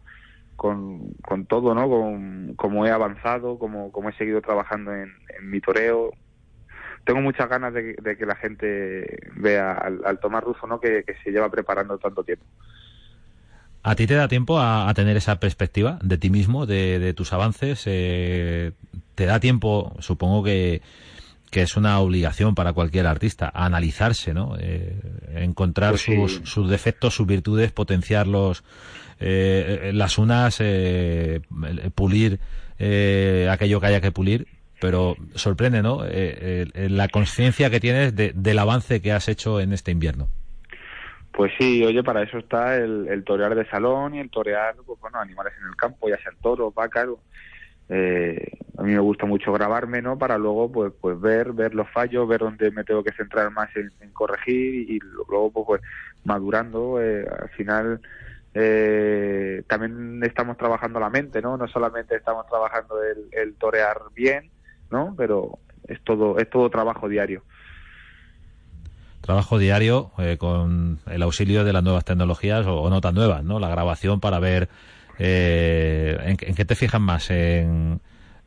con, 0.57 1.14
con 1.26 1.47
todo 1.47 1.75
no 1.75 1.88
con 1.88 2.54
como 2.54 2.87
he 2.87 2.90
avanzado 2.90 3.59
como 3.59 3.90
como 3.92 4.11
he 4.11 4.16
seguido 4.16 4.40
trabajando 4.40 4.92
en, 4.95 5.11
mi 5.42 5.61
toreo. 5.61 6.12
Tengo 7.04 7.23
muchas 7.23 7.49
ganas 7.49 7.73
de, 7.73 7.97
que 7.97 8.26
la 8.26 8.37
gente 8.37 9.19
vea 9.37 9.73
al, 9.73 10.19
Tomás 10.21 10.45
Russo 10.45 10.66
no 10.66 10.78
que, 10.78 11.02
se 11.25 11.30
lleva 11.30 11.50
preparando 11.50 11.97
tanto 11.97 12.23
tiempo. 12.23 12.45
¿A 13.83 13.95
ti 13.95 14.07
te 14.07 14.12
da 14.12 14.28
tiempo 14.28 14.61
a, 14.61 14.92
tener 14.95 15.16
esa 15.16 15.40
perspectiva 15.40 15.99
de 16.02 16.19
ti 16.19 16.28
mismo, 16.28 16.66
de, 16.66 17.14
tus 17.14 17.33
avances? 17.33 17.85
Eh, 17.87 18.73
¿Te 19.14 19.25
da 19.25 19.40
tiempo, 19.40 19.97
supongo 20.00 20.45
que, 20.45 20.83
que 21.50 21.62
es 21.62 21.76
una 21.76 21.99
obligación 21.99 22.54
para 22.54 22.73
cualquier 22.73 23.07
artista, 23.07 23.50
analizarse, 23.52 24.33
¿no? 24.33 24.57
Eh, 24.59 24.95
encontrar 25.35 25.90
pues 25.90 26.02
sus, 26.02 26.40
sus, 26.45 26.71
defectos, 26.71 27.14
sus 27.14 27.26
virtudes, 27.26 27.73
potenciarlos, 27.73 28.62
eh, 29.21 29.80
eh, 29.83 29.92
las 29.92 30.16
unas, 30.16 30.59
eh, 30.61 31.42
pulir 31.95 32.40
eh, 32.78 33.49
aquello 33.50 33.78
que 33.78 33.87
haya 33.87 34.00
que 34.00 34.12
pulir, 34.12 34.47
pero 34.80 35.14
sorprende, 35.35 35.83
¿no? 35.83 36.02
la 36.75 37.09
conciencia 37.09 37.69
que 37.69 37.80
tienes 37.80 38.14
del 38.16 38.59
avance 38.59 39.02
que 39.02 39.12
has 39.12 39.28
hecho 39.28 39.61
en 39.61 39.75
este 39.75 39.90
invierno. 39.90 40.28
Pues 41.33 41.52
sí, 41.59 41.85
oye, 41.85 42.02
para 42.02 42.23
eso 42.23 42.38
está 42.38 42.76
el, 42.76 43.07
el 43.09 43.23
torear 43.23 43.54
de 43.54 43.69
salón 43.69 44.14
y 44.14 44.21
el 44.21 44.30
torear, 44.30 44.75
pues 44.87 44.99
bueno, 45.00 45.21
animales 45.21 45.52
en 45.61 45.69
el 45.69 45.76
campo, 45.76 46.09
ya 46.09 46.16
sean 46.23 46.35
toros, 46.40 46.75
vacas, 46.75 47.09
eh, 47.92 48.52
a 48.78 48.82
mí 48.82 48.92
me 48.92 49.00
gusta 49.00 49.26
mucho 49.26 49.52
grabarme, 49.52 50.00
¿no? 50.00 50.16
Para 50.16 50.38
luego, 50.38 50.70
pues, 50.70 50.92
pues 51.00 51.20
ver, 51.20 51.52
ver 51.52 51.75
los 51.75 51.90
fallos, 51.90 52.28
ver 52.28 52.38
dónde 52.40 52.70
me 52.70 52.85
tengo 52.85 53.02
que 53.02 53.12
centrar 53.12 53.50
más 53.50 53.68
en, 53.75 53.90
corregir 54.12 54.90
y 54.90 55.00
luego, 55.28 55.50
pues, 55.50 55.66
pues 55.66 55.82
madurando. 56.25 57.02
Eh, 57.02 57.26
al 57.28 57.49
final, 57.50 58.00
eh, 58.54 59.64
también 59.66 60.23
estamos 60.23 60.56
trabajando 60.56 61.00
la 61.00 61.11
mente, 61.11 61.42
¿no? 61.42 61.56
No 61.56 61.66
solamente 61.66 62.14
estamos 62.14 62.47
trabajando 62.47 62.94
el, 63.02 63.54
torear 63.54 63.99
bien, 64.14 64.50
¿no? 64.90 65.14
Pero 65.16 65.59
es 65.88 66.00
todo, 66.04 66.38
es 66.38 66.49
todo 66.49 66.70
trabajo 66.70 67.09
diario. 67.09 67.42
Trabajo 69.20 69.59
diario 69.59 70.12
eh, 70.18 70.37
con 70.38 71.00
el 71.11 71.23
auxilio 71.23 71.64
de 71.64 71.73
las 71.73 71.82
nuevas 71.82 72.04
tecnologías 72.04 72.66
o, 72.66 72.88
no 72.88 73.00
tan 73.00 73.16
nuevas, 73.16 73.42
¿no? 73.42 73.59
La 73.59 73.68
grabación 73.68 74.20
para 74.20 74.38
ver 74.38 74.68
eh, 75.23 76.17
¿en, 76.25 76.55
qué 76.55 76.65
te 76.65 76.75
fijas 76.75 77.00
más? 77.00 77.31
¿En, 77.31 78.00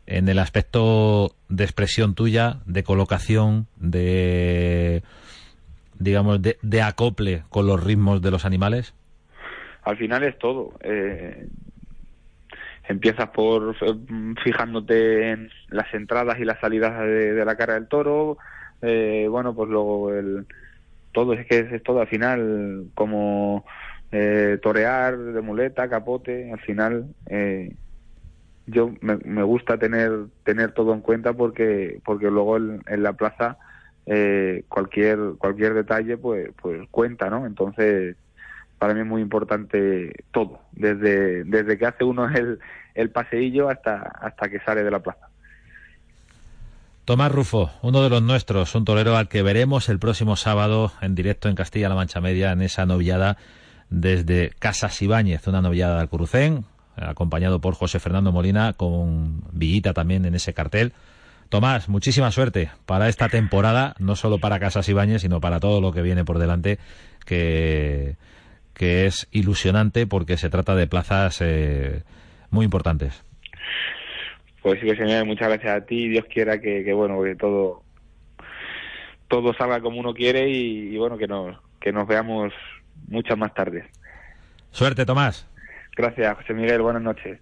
el 0.08 0.39
aspecto 0.39 1.36
de 1.48 1.63
expresión 1.63 2.15
tuya, 2.15 2.58
de 2.65 2.84
colocación, 2.84 3.68
de 3.77 5.03
digamos, 6.00 6.42
de, 6.42 6.82
acople 6.82 7.44
con 7.50 7.68
los 7.68 7.82
ritmos 7.82 8.22
de 8.22 8.32
los 8.32 8.44
animales? 8.44 8.96
Al 9.84 9.98
final 9.98 10.24
es 10.24 10.38
todo. 10.39 10.74
Eh, 10.82 11.48
empiezas 12.88 13.30
por 13.30 13.75
eh, 13.80 14.36
fijándote 14.44 15.30
en 15.30 15.50
las 15.70 15.94
entradas 15.94 16.39
y 16.39 16.46
las 16.46 16.60
salidas 16.60 17.00
de, 17.00 17.46
la 17.46 17.56
cara 17.56 17.75
del 17.75 17.88
toro. 17.88 18.39
Eh, 18.82 19.27
bueno, 19.30 19.53
pues 19.53 19.70
luego 19.70 20.12
el 20.12 20.48
todo 21.12 21.34
es 21.34 21.46
que 21.46 21.60
es 21.60 21.84
todo 21.84 22.01
al 22.01 22.08
final 22.08 22.88
como 22.96 23.63
eh, 24.15 24.60
torear 24.62 25.17
de 25.17 25.41
muleta, 25.41 25.89
capote, 25.89 26.51
al 26.51 26.60
final 26.60 27.08
eh, 27.25 27.74
yo 28.67 28.91
me, 29.01 29.41
gusta 29.41 29.79
tener 29.79 30.27
tener 30.43 30.72
todo 30.72 30.93
en 30.93 31.01
cuenta 31.01 31.34
porque 31.34 32.00
porque 32.05 32.29
luego 32.29 32.58
en, 32.58 32.84
la 33.01 33.13
plaza 33.13 33.58
eh, 34.05 34.65
cualquier 34.70 35.17
cualquier 35.39 35.74
detalle 35.74 36.17
pues 36.17 36.51
pues 36.62 36.88
cuenta, 36.91 37.32
¿no? 37.32 37.48
Entonces 37.48 38.15
para 38.77 38.93
mí 38.93 39.00
es 39.00 39.08
muy 39.08 39.20
importante 39.24 40.13
todo, 40.32 40.60
desde 40.74 41.43
desde 41.46 41.79
que 41.79 41.86
hace 41.88 42.03
uno 42.03 42.29
el, 42.29 42.60
el 42.93 43.10
paseillo 43.10 43.67
hasta 43.67 43.96
hasta 43.96 44.48
que 44.48 44.60
sale 44.60 44.84
de 44.84 44.91
la 44.91 45.00
plaza. 45.00 45.27
Tomás 47.05 47.32
Rufo, 47.32 47.72
uno 47.82 48.03
de 48.03 48.12
los 48.12 48.22
nuestros, 48.22 48.75
un 48.75 48.86
torero 48.86 49.17
al 49.17 49.27
que 49.27 49.41
veremos 49.41 49.89
el 49.89 49.98
próximo 49.98 50.36
sábado 50.36 50.91
en 51.01 51.15
directo 51.15 51.50
en 51.50 51.55
Castilla-La 51.55 51.96
Mancha 51.96 52.22
Media 52.22 52.51
en 52.51 52.62
esa 52.62 52.86
noviada 52.86 53.38
desde 53.93 54.50
Casas 54.57 55.00
Ibáñez, 55.03 55.47
una 55.47 55.62
novillada 55.62 55.95
de 55.95 56.01
Alcurucén, 56.01 56.65
acompañado 56.95 57.62
por 57.62 57.75
José 57.75 58.00
Fernando 58.00 58.31
Molina, 58.31 58.73
con 58.73 59.43
Villita 59.51 59.93
también 59.93 60.25
en 60.25 60.33
ese 60.33 60.53
cartel. 60.53 60.93
Tomás, 61.50 61.89
muchísima 61.89 62.31
suerte 62.31 62.71
para 62.88 63.07
esta 63.07 63.29
temporada, 63.29 63.93
no 64.00 64.15
solo 64.15 64.39
para 64.39 64.59
Casas 64.59 64.89
Ibáñez, 64.89 65.21
sino 65.21 65.39
para 65.39 65.59
todo 65.59 65.79
lo 65.79 65.91
que 65.91 66.01
viene 66.01 66.25
por 66.25 66.39
delante, 66.39 66.79
que, 67.23 68.15
que 68.73 69.05
es 69.05 69.27
ilusionante 69.31 70.07
porque 70.07 70.38
se 70.38 70.50
trata 70.50 70.73
de 70.73 70.88
plazas 70.88 71.39
eh, 71.41 72.01
muy 72.50 72.65
importantes. 72.65 73.23
Pues 74.63 74.79
sí, 74.81 74.89
señor, 74.95 75.25
muchas 75.25 75.50
gracias 75.50 75.83
a 75.83 75.85
ti. 75.85 76.09
Dios 76.09 76.25
quiera 76.33 76.59
que, 76.59 76.91
bueno, 76.93 77.21
que 77.21 77.35
todo 77.35 77.83
todo 79.27 79.53
salga 79.53 79.81
como 79.81 80.00
uno 80.00 80.13
quiere 80.13 80.50
y, 80.50 80.93
y 80.93 80.97
bueno, 80.97 81.17
que 81.17 81.27
nos, 81.27 81.57
que 81.79 81.91
nos 81.91 82.07
veamos 82.07 82.53
muchas 83.07 83.38
más 83.38 83.53
tardes. 83.53 83.86
Suerte, 84.72 85.05
Tomás. 85.05 85.48
Gracias, 85.95 86.38
José 86.38 86.53
Miguel. 86.53 86.81
Buenas 86.81 87.01
noches. 87.01 87.39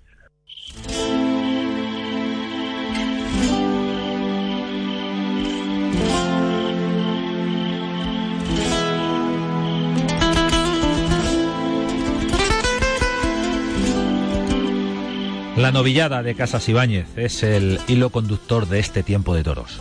La 15.62 15.72
novillada 15.72 16.24
de 16.24 16.34
Casas 16.34 16.68
Ibáñez 16.70 17.06
es 17.18 17.44
el 17.44 17.80
hilo 17.88 18.10
conductor 18.10 18.68
de 18.68 18.80
este 18.80 19.03
tiempo 19.03 19.36
de 19.36 19.44
toros. 19.44 19.80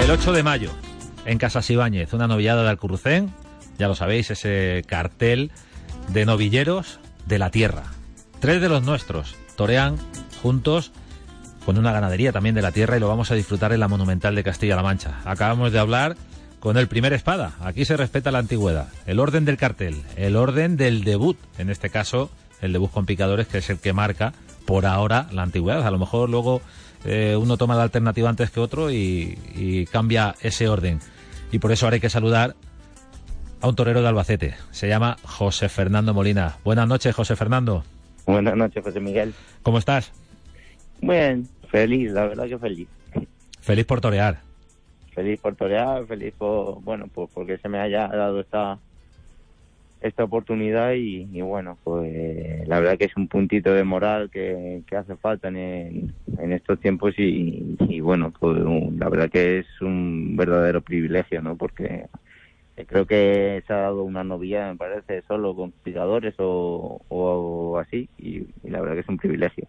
El 0.00 0.08
8 0.08 0.32
de 0.32 0.42
mayo, 0.44 0.70
en 1.24 1.38
Casas 1.38 1.68
Ibáñez, 1.70 2.12
una 2.12 2.26
novillada 2.26 2.62
de 2.62 2.70
Alcurrucén, 2.70 3.32
ya 3.78 3.88
lo 3.88 3.94
sabéis, 3.94 4.30
ese 4.30 4.84
cartel 4.86 5.50
de 6.08 6.26
novilleros 6.26 6.98
de 7.26 7.38
la 7.38 7.50
tierra. 7.50 7.84
Tres 8.40 8.60
de 8.60 8.68
los 8.68 8.82
nuestros 8.82 9.34
torean 9.56 9.96
juntos 10.42 10.92
con 11.64 11.78
una 11.78 11.92
ganadería 11.92 12.32
también 12.32 12.54
de 12.54 12.62
la 12.62 12.72
tierra 12.72 12.96
y 12.96 13.00
lo 13.00 13.08
vamos 13.08 13.30
a 13.30 13.34
disfrutar 13.34 13.72
en 13.72 13.80
la 13.80 13.88
Monumental 13.88 14.34
de 14.34 14.44
Castilla-La 14.44 14.82
Mancha. 14.82 15.20
Acabamos 15.24 15.72
de 15.72 15.78
hablar 15.78 16.16
con 16.58 16.76
el 16.76 16.88
primer 16.88 17.12
espada. 17.12 17.52
Aquí 17.60 17.84
se 17.84 17.96
respeta 17.96 18.30
la 18.30 18.38
antigüedad. 18.38 18.88
El 19.06 19.18
orden 19.18 19.44
del 19.44 19.56
cartel, 19.56 20.02
el 20.16 20.36
orden 20.36 20.76
del 20.76 21.04
debut, 21.04 21.38
en 21.58 21.70
este 21.70 21.90
caso 21.90 22.30
el 22.60 22.72
debut 22.72 22.90
con 22.90 23.06
picadores, 23.06 23.46
que 23.46 23.58
es 23.58 23.70
el 23.70 23.78
que 23.78 23.92
marca 23.92 24.32
por 24.66 24.86
ahora 24.86 25.26
la 25.32 25.42
antigüedad. 25.42 25.86
A 25.86 25.90
lo 25.90 25.98
mejor 25.98 26.28
luego 26.28 26.60
eh, 27.04 27.36
uno 27.36 27.56
toma 27.56 27.76
la 27.76 27.82
alternativa 27.82 28.28
antes 28.28 28.50
que 28.50 28.60
otro 28.60 28.90
y, 28.90 29.86
cambia 29.90 30.34
ese 30.40 30.68
orden. 30.68 31.00
Y 31.52 31.58
por 31.58 31.72
eso 31.72 31.86
ahora 31.86 31.94
hay 31.94 32.00
que 32.00 32.10
saludar 32.10 32.54
a 33.60 33.68
un 33.68 33.76
torero 33.76 34.02
de 34.02 34.08
Albacete. 34.08 34.54
Se 34.70 34.88
llama 34.88 35.16
José 35.22 35.68
Fernando 35.68 36.14
Molina. 36.14 36.58
Buenas 36.64 36.88
noches, 36.88 37.14
José 37.14 37.36
Fernando. 37.36 37.84
Buenas 38.26 38.56
noches, 38.56 38.82
José 38.82 39.00
Miguel. 39.00 39.34
¿Cómo 39.62 39.78
estás? 39.78 40.12
Bien, 41.00 41.48
feliz, 41.68 42.12
la 42.12 42.26
verdad 42.26 42.46
que 42.46 42.58
feliz. 42.58 42.88
Feliz 43.60 43.86
por 43.86 44.00
torear. 44.00 44.40
Feliz 45.14 45.40
por 45.40 45.56
torear, 45.56 46.06
feliz 46.06 46.32
por, 46.36 46.80
bueno, 46.82 47.06
pues 47.12 47.28
porque 47.34 47.58
se 47.58 47.68
me 47.68 47.78
haya 47.78 48.08
dado 48.08 48.40
esta 48.40 48.78
esta 50.00 50.24
oportunidad 50.24 50.92
y, 50.94 51.40
bueno, 51.42 51.76
pues 51.84 52.66
la 52.66 52.80
verdad 52.80 52.98
que 52.98 53.04
es 53.04 53.16
un 53.16 53.28
puntito 53.28 53.72
de 53.72 53.84
moral 53.84 54.30
que, 54.30 54.82
hace 54.96 55.16
falta 55.16 55.48
en, 55.48 56.14
en 56.38 56.52
estos 56.52 56.80
tiempos 56.80 57.14
y, 57.18 58.00
bueno, 58.00 58.32
pues 58.38 58.58
la 58.98 59.08
verdad 59.08 59.30
que 59.30 59.58
es 59.58 59.66
un 59.80 60.36
verdadero 60.36 60.80
privilegio, 60.80 61.42
¿no? 61.42 61.56
Porque 61.56 62.06
creo 62.86 63.06
que 63.06 63.62
se 63.66 63.72
ha 63.72 63.76
dado 63.76 64.02
una 64.04 64.24
novia, 64.24 64.68
me 64.68 64.76
parece, 64.76 65.22
solo 65.28 65.54
con 65.54 65.70
picadores 65.70 66.34
o, 66.38 67.02
o 67.08 67.78
así 67.78 68.08
y, 68.18 68.46
la 68.68 68.80
verdad 68.80 68.94
que 68.94 69.00
es 69.00 69.08
un 69.08 69.18
privilegio. 69.18 69.66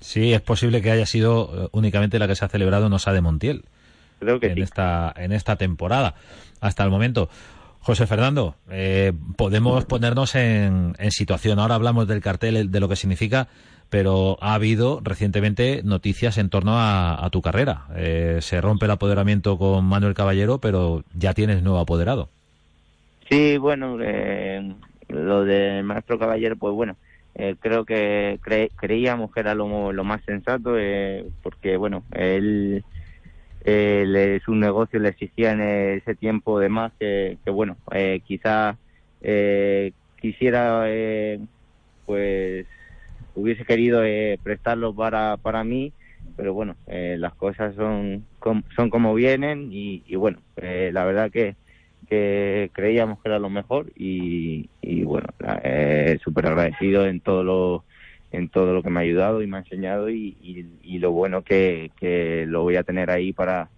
Sí, 0.00 0.32
es 0.32 0.40
posible 0.40 0.80
que 0.80 0.92
haya 0.92 1.06
sido 1.06 1.64
eh, 1.64 1.68
únicamente 1.72 2.20
la 2.20 2.28
que 2.28 2.36
se 2.36 2.44
ha 2.44 2.48
celebrado 2.48 2.86
en 2.86 2.92
Osa 2.92 3.12
de 3.12 3.20
Montiel. 3.20 3.64
Creo 4.20 4.38
que 4.38 4.48
en 4.48 4.62
esta 4.62 5.12
en 5.16 5.32
esta 5.32 5.56
temporada 5.56 6.14
hasta 6.60 6.84
el 6.84 6.90
momento. 6.90 7.28
José 7.80 8.06
Fernando, 8.06 8.54
eh, 8.70 9.12
podemos 9.36 9.84
ponernos 9.84 10.34
en, 10.34 10.94
situación. 11.10 11.58
Ahora 11.58 11.76
hablamos 11.76 12.06
del 12.06 12.20
cartel, 12.20 12.70
de 12.70 12.80
lo 12.80 12.88
que 12.88 12.96
significa, 12.96 13.48
pero 13.88 14.36
ha 14.40 14.54
habido 14.54 15.00
recientemente 15.02 15.82
noticias 15.84 16.38
en 16.38 16.50
torno 16.50 16.72
a, 16.76 17.26
tu 17.32 17.40
carrera. 17.40 17.86
Eh, 17.96 18.38
se 18.40 18.60
rompe 18.60 18.84
el 18.84 18.90
apoderamiento 18.90 19.56
con 19.56 19.84
Manuel 19.84 20.14
Caballero, 20.14 20.58
pero 20.58 21.04
ya 21.14 21.34
tienes 21.34 21.62
nuevo 21.62 21.78
apoderado. 21.78 22.28
Sí, 23.30 23.56
bueno, 23.56 23.96
eh, 24.02 24.74
lo 25.08 25.44
de 25.44 25.82
Maestro 25.82 26.18
Caballero, 26.18 26.56
pues 26.56 26.74
bueno, 26.74 26.96
creo 27.60 27.84
que 27.84 28.38
creíamos 28.76 29.32
que 29.32 29.40
era 29.40 29.54
lo, 29.54 29.92
lo 29.92 30.04
más 30.04 30.22
sensato, 30.24 30.74
porque 31.42 31.76
bueno, 31.76 32.02
él 32.12 32.84
eh, 33.68 34.40
su 34.44 34.54
negocio 34.54 34.98
le 35.00 35.10
exigía 35.10 35.52
en 35.52 35.60
ese 35.62 36.14
tiempo 36.16 36.58
de 36.60 36.68
más 36.68 36.92
que, 36.98 37.38
bueno, 37.46 37.78
eh, 37.92 38.20
quizá 38.26 38.78
eh, 39.20 39.92
quisiera, 40.20 40.84
eh, 40.88 41.40
pues, 42.04 42.66
hubiese 43.34 43.64
querido 43.64 44.04
eh, 44.04 44.38
prestarlo 44.42 44.94
para, 44.94 45.36
para 45.38 45.64
mí, 45.64 45.94
pero 46.36 46.54
bueno, 46.54 46.76
las 46.86 47.34
cosas 47.36 47.74
son, 47.74 48.28
son 48.76 48.90
como 48.90 49.14
vienen 49.14 49.68
y, 49.72 50.14
bueno, 50.16 50.42
la 50.56 51.04
verdad 51.04 51.30
que, 51.32 51.56
que 52.08 52.70
creíamos 52.74 53.20
que 53.22 53.28
era 53.30 53.38
lo 53.40 53.50
mejor 53.50 53.92
y, 53.96 54.70
y 54.80 55.02
bueno, 55.04 55.28
súper 56.22 56.46
agradecido 56.46 57.06
en 57.06 57.20
todo 57.20 57.42
lo 57.44 57.84
en 58.32 58.48
todo 58.48 58.74
lo 58.74 58.82
que 58.82 58.90
me 58.90 59.00
ha 59.00 59.02
ayudado 59.02 59.42
y 59.42 59.46
me 59.46 59.56
ha 59.56 59.60
enseñado 59.60 60.10
y, 60.10 60.36
y, 60.82 60.98
lo 60.98 61.12
bueno 61.12 61.42
que, 61.42 61.90
que, 61.98 62.44
lo 62.46 62.62
voy 62.62 62.76
a 62.76 62.82
tener 62.82 63.10
ahí 63.10 63.32
para, 63.32 63.70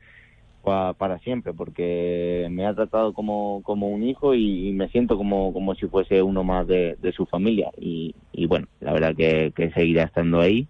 para, 0.62 1.18
siempre 1.20 1.52
porque 1.52 2.48
me 2.50 2.66
ha 2.66 2.74
tratado 2.74 3.12
como, 3.12 3.62
como 3.62 3.88
un 3.88 4.02
hijo 4.02 4.34
y, 4.34 4.72
me 4.72 4.88
siento 4.88 5.16
como, 5.16 5.52
como 5.52 5.74
si 5.74 5.86
fuese 5.86 6.22
uno 6.22 6.42
más 6.44 6.66
de, 6.66 6.96
de 7.00 7.12
su 7.12 7.26
familia. 7.26 7.70
Y, 7.78 8.14
y, 8.32 8.46
bueno, 8.46 8.66
la 8.80 8.92
verdad 8.92 9.14
que, 9.16 9.52
que 9.54 9.70
seguirá 9.70 10.04
estando 10.04 10.40
ahí. 10.40 10.66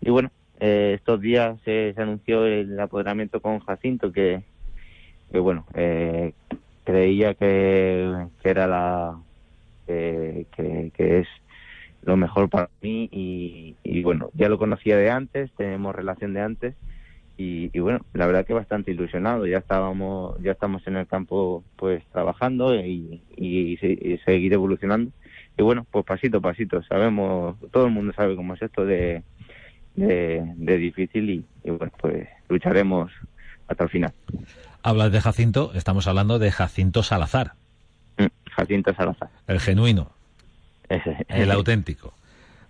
Y 0.00 0.10
bueno, 0.10 0.30
eh, 0.60 0.92
estos 0.96 1.20
días 1.20 1.58
se, 1.64 1.94
anunció 1.96 2.46
el 2.46 2.78
apoderamiento 2.78 3.40
con 3.40 3.60
Jacinto 3.60 4.12
que, 4.12 4.42
que 5.32 5.38
bueno, 5.38 5.66
eh, 5.74 6.32
creía 6.84 7.34
que, 7.34 8.26
que 8.42 8.50
era 8.50 8.66
la 8.66 9.18
que, 9.86 10.46
que 10.94 11.18
es 11.20 11.28
lo 12.04 12.16
mejor 12.16 12.48
para 12.48 12.70
mí 12.82 13.08
y, 13.10 13.76
y, 13.82 14.02
bueno, 14.02 14.30
ya 14.34 14.48
lo 14.48 14.58
conocía 14.58 14.96
de 14.96 15.10
antes, 15.10 15.50
tenemos 15.56 15.94
relación 15.94 16.34
de 16.34 16.40
antes 16.40 16.74
y, 17.36 17.76
bueno, 17.80 18.00
la 18.12 18.26
verdad 18.26 18.46
que 18.46 18.52
bastante 18.52 18.92
ilusionado, 18.92 19.46
ya 19.46 19.58
estábamos, 19.58 20.40
ya 20.40 20.52
estamos 20.52 20.86
en 20.86 20.96
el 20.96 21.06
campo 21.08 21.64
pues 21.76 22.04
trabajando 22.12 22.76
y, 22.76 23.22
y, 23.36 23.76
seguir 24.24 24.52
evolucionando 24.52 25.10
y 25.56 25.62
bueno, 25.62 25.86
pues 25.90 26.04
pasito 26.04 26.38
a 26.38 26.40
pasito, 26.40 26.82
sabemos, 26.84 27.56
todo 27.72 27.86
el 27.86 27.92
mundo 27.92 28.12
sabe 28.12 28.36
cómo 28.36 28.54
es 28.54 28.62
esto 28.62 28.84
de, 28.84 29.22
de, 29.96 30.78
difícil 30.78 31.30
y, 31.30 31.44
y 31.64 31.70
bueno, 31.70 31.92
pues 32.00 32.28
lucharemos 32.48 33.10
hasta 33.66 33.84
el 33.84 33.90
final. 33.90 34.12
Hablas 34.82 35.10
de 35.10 35.20
Jacinto, 35.20 35.72
estamos 35.74 36.06
hablando 36.06 36.38
de 36.38 36.52
Jacinto 36.52 37.02
Salazar. 37.02 37.54
Mm, 38.18 38.26
Jacinto 38.50 38.94
Salazar. 38.94 39.30
El 39.46 39.58
genuino. 39.58 40.12
El 41.28 41.50
auténtico. 41.50 42.14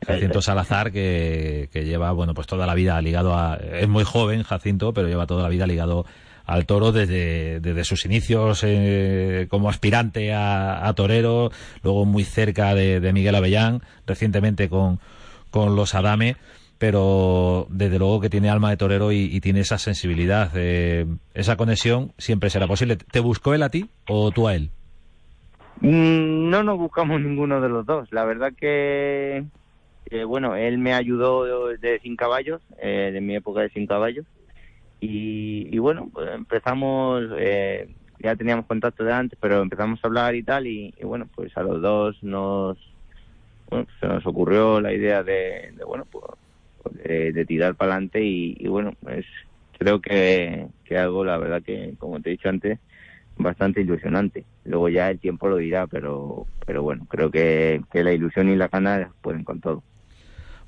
Jacinto 0.06 0.42
Salazar, 0.42 0.92
que, 0.92 1.68
lleva, 1.73 2.12
bueno, 2.12 2.35
pues 2.35 2.47
toda 2.47 2.66
la 2.66 2.75
vida 2.75 3.00
ligado 3.00 3.35
a... 3.35 3.56
Es 3.56 3.88
muy 3.88 4.04
joven, 4.04 4.42
Jacinto, 4.42 4.92
pero 4.92 5.09
lleva 5.09 5.26
toda 5.26 5.42
la 5.42 5.49
vida 5.49 5.66
ligado 5.66 6.04
al 6.47 6.66
toro 6.66 6.92
desde, 6.92 7.61
desde 7.61 7.85
sus 7.85 8.04
inicios 8.04 8.61
eh, 8.64 9.47
como 9.49 9.71
aspirante 9.71 10.35
a, 10.35 10.92
torero, 10.94 11.50
luego 11.83 12.04
muy 12.04 12.25
cerca 12.25 12.75
de, 12.75 13.12
Miguel 13.12 13.35
Avellán, 13.35 13.83
recientemente 14.06 14.68
con, 14.68 15.00
con 15.50 15.75
los 15.75 15.94
Adame, 15.94 16.37
pero 16.76 17.66
desde 17.71 17.99
luego 17.99 18.21
que 18.21 18.28
tiene 18.28 18.50
alma 18.50 18.68
de 18.71 18.76
torero 18.76 19.11
y, 19.11 19.40
tiene 19.40 19.61
esa 19.61 19.78
sensibilidad. 19.78 20.50
Eh, 20.54 21.06
esa 21.33 21.56
conexión 21.56 22.12
siempre 22.18 22.50
será 22.50 22.66
posible. 22.66 22.97
¿Te 22.97 23.21
buscó 23.21 23.54
él 23.54 23.62
a 23.62 23.71
ti 23.71 23.88
o 24.06 24.30
tú 24.30 24.49
a 24.49 24.54
él? 24.54 24.71
Mm, 25.84 26.48
no 26.48 26.62
nos 26.62 26.78
buscamos 26.78 27.20
ninguno 27.20 27.60
de 27.60 27.68
los 27.68 27.84
dos. 27.84 28.10
La 28.10 28.24
verdad 28.24 28.54
que, 28.58 29.44
bueno, 30.26 30.56
él 30.56 30.78
me 30.78 30.94
ayudó 30.94 31.68
de 31.76 32.00
Sin 32.00 32.16
Caballos, 32.16 32.62
eh, 32.78 33.10
de 33.12 33.20
mi 33.20 33.36
época 33.36 33.60
de 33.60 33.68
Sin 33.68 33.86
Caballos. 33.86 34.24
Y, 35.00 35.76
bueno, 35.78 36.08
pues 36.10 36.30
empezamos, 36.34 37.24
eh, 37.36 37.94
ya 38.18 38.34
teníamos 38.34 38.64
contacto 38.64 39.04
de 39.04 39.12
antes, 39.12 39.38
pero 39.38 39.60
empezamos 39.60 40.00
a 40.02 40.06
hablar 40.06 40.34
y 40.34 40.42
tal. 40.42 40.66
Y, 40.66 40.94
bueno, 41.02 41.28
pues 41.34 41.54
a 41.54 41.62
los 41.62 41.82
dos 41.82 42.16
nos, 42.22 42.78
se 44.00 44.06
nos 44.06 44.24
ocurrió 44.26 44.80
la 44.80 44.94
idea 44.94 45.22
de, 45.22 45.74
bueno, 45.86 46.06
pues 46.10 46.24
de, 47.04 47.44
tirar 47.44 47.74
para 47.74 47.92
adelante. 47.92 48.22
Y, 48.24 48.66
bueno, 48.68 48.94
pues 49.02 49.26
creo 49.78 50.00
que, 50.00 50.66
que 50.86 50.96
algo, 50.96 51.26
la 51.26 51.36
verdad 51.36 51.62
que, 51.62 51.92
como 51.98 52.20
te 52.20 52.30
he 52.30 52.32
dicho 52.32 52.48
antes, 52.48 52.78
bastante 53.36 53.80
ilusionante. 53.80 54.44
Luego 54.64 54.88
ya 54.88 55.10
el 55.10 55.18
tiempo 55.18 55.48
lo 55.48 55.56
dirá, 55.56 55.86
pero, 55.86 56.46
pero 56.66 56.82
bueno, 56.82 57.06
creo 57.08 57.30
que, 57.30 57.82
la 57.92 58.12
ilusión 58.12 58.48
y 58.48 58.56
la 58.56 58.68
gana 58.68 59.10
pueden 59.22 59.44
con 59.44 59.60
todo. 59.60 59.82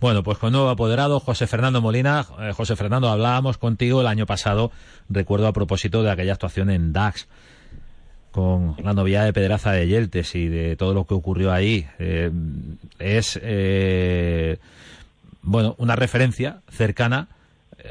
Bueno, 0.00 0.22
pues 0.22 0.38
con 0.38 0.52
nuevo 0.52 0.68
apoderado, 0.68 1.20
José 1.20 1.46
Fernando 1.46 1.80
Molina. 1.80 2.26
Eh, 2.40 2.52
José 2.52 2.76
Fernando, 2.76 3.08
hablábamos 3.08 3.56
contigo 3.56 4.02
el 4.02 4.06
año 4.06 4.26
pasado, 4.26 4.70
recuerdo 5.08 5.46
a 5.46 5.52
propósito 5.52 6.02
de 6.02 6.10
aquella 6.10 6.34
actuación 6.34 6.68
en 6.68 6.92
DAX, 6.92 7.28
con 8.30 8.76
la 8.82 8.92
novia 8.92 9.22
de 9.22 9.32
Pedraza 9.32 9.72
de 9.72 9.88
Yeltes 9.88 10.34
y 10.34 10.48
de 10.48 10.76
todo 10.76 10.92
lo 10.92 11.06
que 11.06 11.14
ocurrió 11.14 11.50
ahí. 11.50 11.86
Eh, 11.98 12.30
es, 12.98 13.40
eh, 13.42 14.58
bueno, 15.42 15.74
una 15.78 15.96
referencia 15.96 16.60
cercana. 16.68 17.28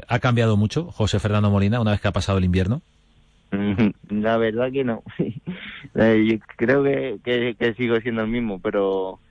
¿Ha 0.08 0.18
cambiado 0.18 0.56
mucho 0.56 0.92
José 0.92 1.18
Fernando 1.18 1.50
Molina 1.50 1.80
una 1.80 1.92
vez 1.92 2.00
que 2.00 2.08
ha 2.08 2.12
pasado 2.12 2.38
el 2.38 2.44
invierno? 2.44 2.82
La 4.08 4.36
verdad 4.36 4.72
que 4.72 4.84
no. 4.84 5.02
Eh, 5.98 6.40
creo 6.58 6.84
que, 6.84 7.54
que, 7.58 7.74
sigo 7.74 7.98
siendo 8.00 8.20
el 8.22 8.28
mismo, 8.28 8.60
pero 8.60 9.22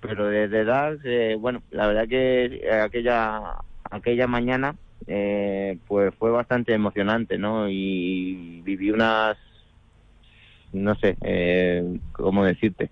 pero 0.00 0.26
desde 0.28 0.60
edad, 0.60 0.98
eh, 1.04 1.36
bueno, 1.38 1.62
la 1.70 1.86
verdad 1.86 2.08
que 2.08 2.68
aquella 2.82 3.58
aquella 3.90 4.26
mañana 4.26 4.76
eh, 5.06 5.78
pues 5.86 6.14
fue 6.18 6.30
bastante 6.32 6.74
emocionante, 6.74 7.38
¿no? 7.38 7.68
Y 7.70 8.62
viví 8.62 8.90
unas, 8.90 9.38
no 10.72 10.94
sé, 10.96 11.16
eh, 11.22 12.00
cómo 12.12 12.44
decirte, 12.44 12.90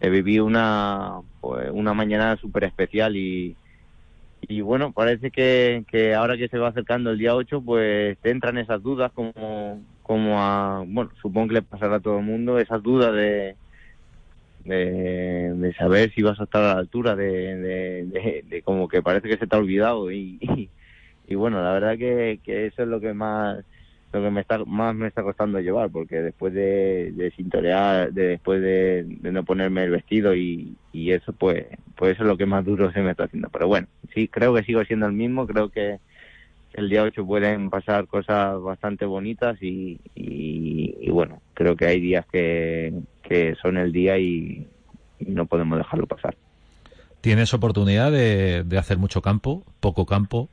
viví 0.00 0.38
una 0.40 1.20
pues, 1.40 1.70
una 1.72 1.94
mañana 1.94 2.36
súper 2.36 2.64
especial 2.64 3.16
y 3.16 3.56
y 4.48 4.62
bueno, 4.62 4.92
parece 4.92 5.30
que, 5.30 5.84
que 5.90 6.14
ahora 6.14 6.36
que 6.36 6.48
se 6.48 6.58
va 6.58 6.68
acercando 6.68 7.10
el 7.10 7.18
día 7.18 7.34
8, 7.34 7.60
pues 7.60 8.18
te 8.18 8.30
entran 8.30 8.58
esas 8.58 8.82
dudas 8.82 9.12
como 9.12 9.80
como 10.08 10.40
a, 10.40 10.84
bueno, 10.86 11.10
supongo 11.20 11.48
que 11.48 11.54
le 11.54 11.62
pasará 11.62 11.96
a 11.96 12.00
todo 12.00 12.18
el 12.18 12.24
mundo, 12.24 12.58
esas 12.58 12.82
dudas 12.82 13.14
de, 13.14 13.56
de, 14.64 15.74
saber 15.78 16.10
si 16.14 16.22
vas 16.22 16.40
a 16.40 16.44
estar 16.44 16.62
a 16.64 16.74
la 16.74 16.80
altura, 16.80 17.14
de, 17.14 18.06
de, 18.48 18.62
como 18.62 18.88
que 18.88 19.02
parece 19.02 19.28
que 19.28 19.36
se 19.36 19.46
te 19.46 19.54
ha 19.54 19.58
olvidado 19.58 20.10
y, 20.12 20.70
y, 21.26 21.34
bueno, 21.34 21.62
la 21.62 21.72
verdad 21.72 21.98
que, 21.98 22.40
que, 22.42 22.66
eso 22.66 22.84
es 22.84 22.88
lo 22.88 23.00
que 23.00 23.12
más 23.12 23.62
lo 24.12 24.22
que 24.22 24.30
me 24.30 24.40
está 24.40 24.58
más 24.64 24.94
me 24.94 25.06
está 25.06 25.22
costando 25.22 25.60
llevar 25.60 25.90
porque 25.90 26.22
después 26.22 26.54
de, 26.54 27.12
de 27.12 27.30
sintorear 27.32 28.12
de, 28.12 28.28
después 28.28 28.62
de, 28.62 29.04
no 29.22 29.44
ponerme 29.44 29.84
el 29.84 29.90
vestido 29.90 30.34
y, 30.34 30.76
y 30.92 31.12
eso 31.12 31.32
pues 31.32 31.66
pues 31.94 32.12
eso 32.12 32.22
es 32.22 32.28
lo 32.28 32.36
que 32.36 32.46
más 32.46 32.64
duro 32.64 32.90
se 32.92 33.02
me 33.02 33.10
está 33.10 33.24
haciendo 33.24 33.50
pero 33.50 33.68
bueno 33.68 33.86
sí 34.14 34.28
creo 34.28 34.54
que 34.54 34.64
sigo 34.64 34.82
siendo 34.84 35.06
el 35.06 35.12
mismo 35.12 35.46
creo 35.46 35.68
que 35.68 35.98
el 36.74 36.88
día 36.88 37.02
8 37.02 37.26
pueden 37.26 37.70
pasar 37.70 38.06
cosas 38.06 38.60
bastante 38.60 39.04
bonitas 39.04 39.60
y, 39.62 40.00
y, 40.14 41.10
bueno, 41.10 41.42
creo 41.54 41.76
que 41.76 41.86
hay 41.86 42.00
días 42.00 42.24
que, 42.30 42.92
que 43.22 43.56
son 43.60 43.76
el 43.76 43.92
día 43.92 44.18
y, 44.18 44.66
no 45.26 45.46
podemos 45.46 45.78
dejarlo 45.78 46.06
pasar. 46.06 46.36
¿Tienes 47.20 47.52
oportunidad 47.52 48.12
de, 48.12 48.62
de 48.62 48.78
hacer 48.78 48.98
mucho 48.98 49.20
campo, 49.20 49.64
poco 49.80 50.06
campo? 50.06 50.48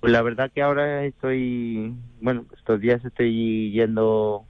Pues 0.00 0.12
la 0.12 0.22
verdad 0.22 0.50
que 0.54 0.62
ahora 0.62 1.04
estoy, 1.04 1.94
bueno, 2.20 2.44
estos 2.56 2.80
días 2.80 3.04
estoy 3.04 3.72
yendo 3.72 4.44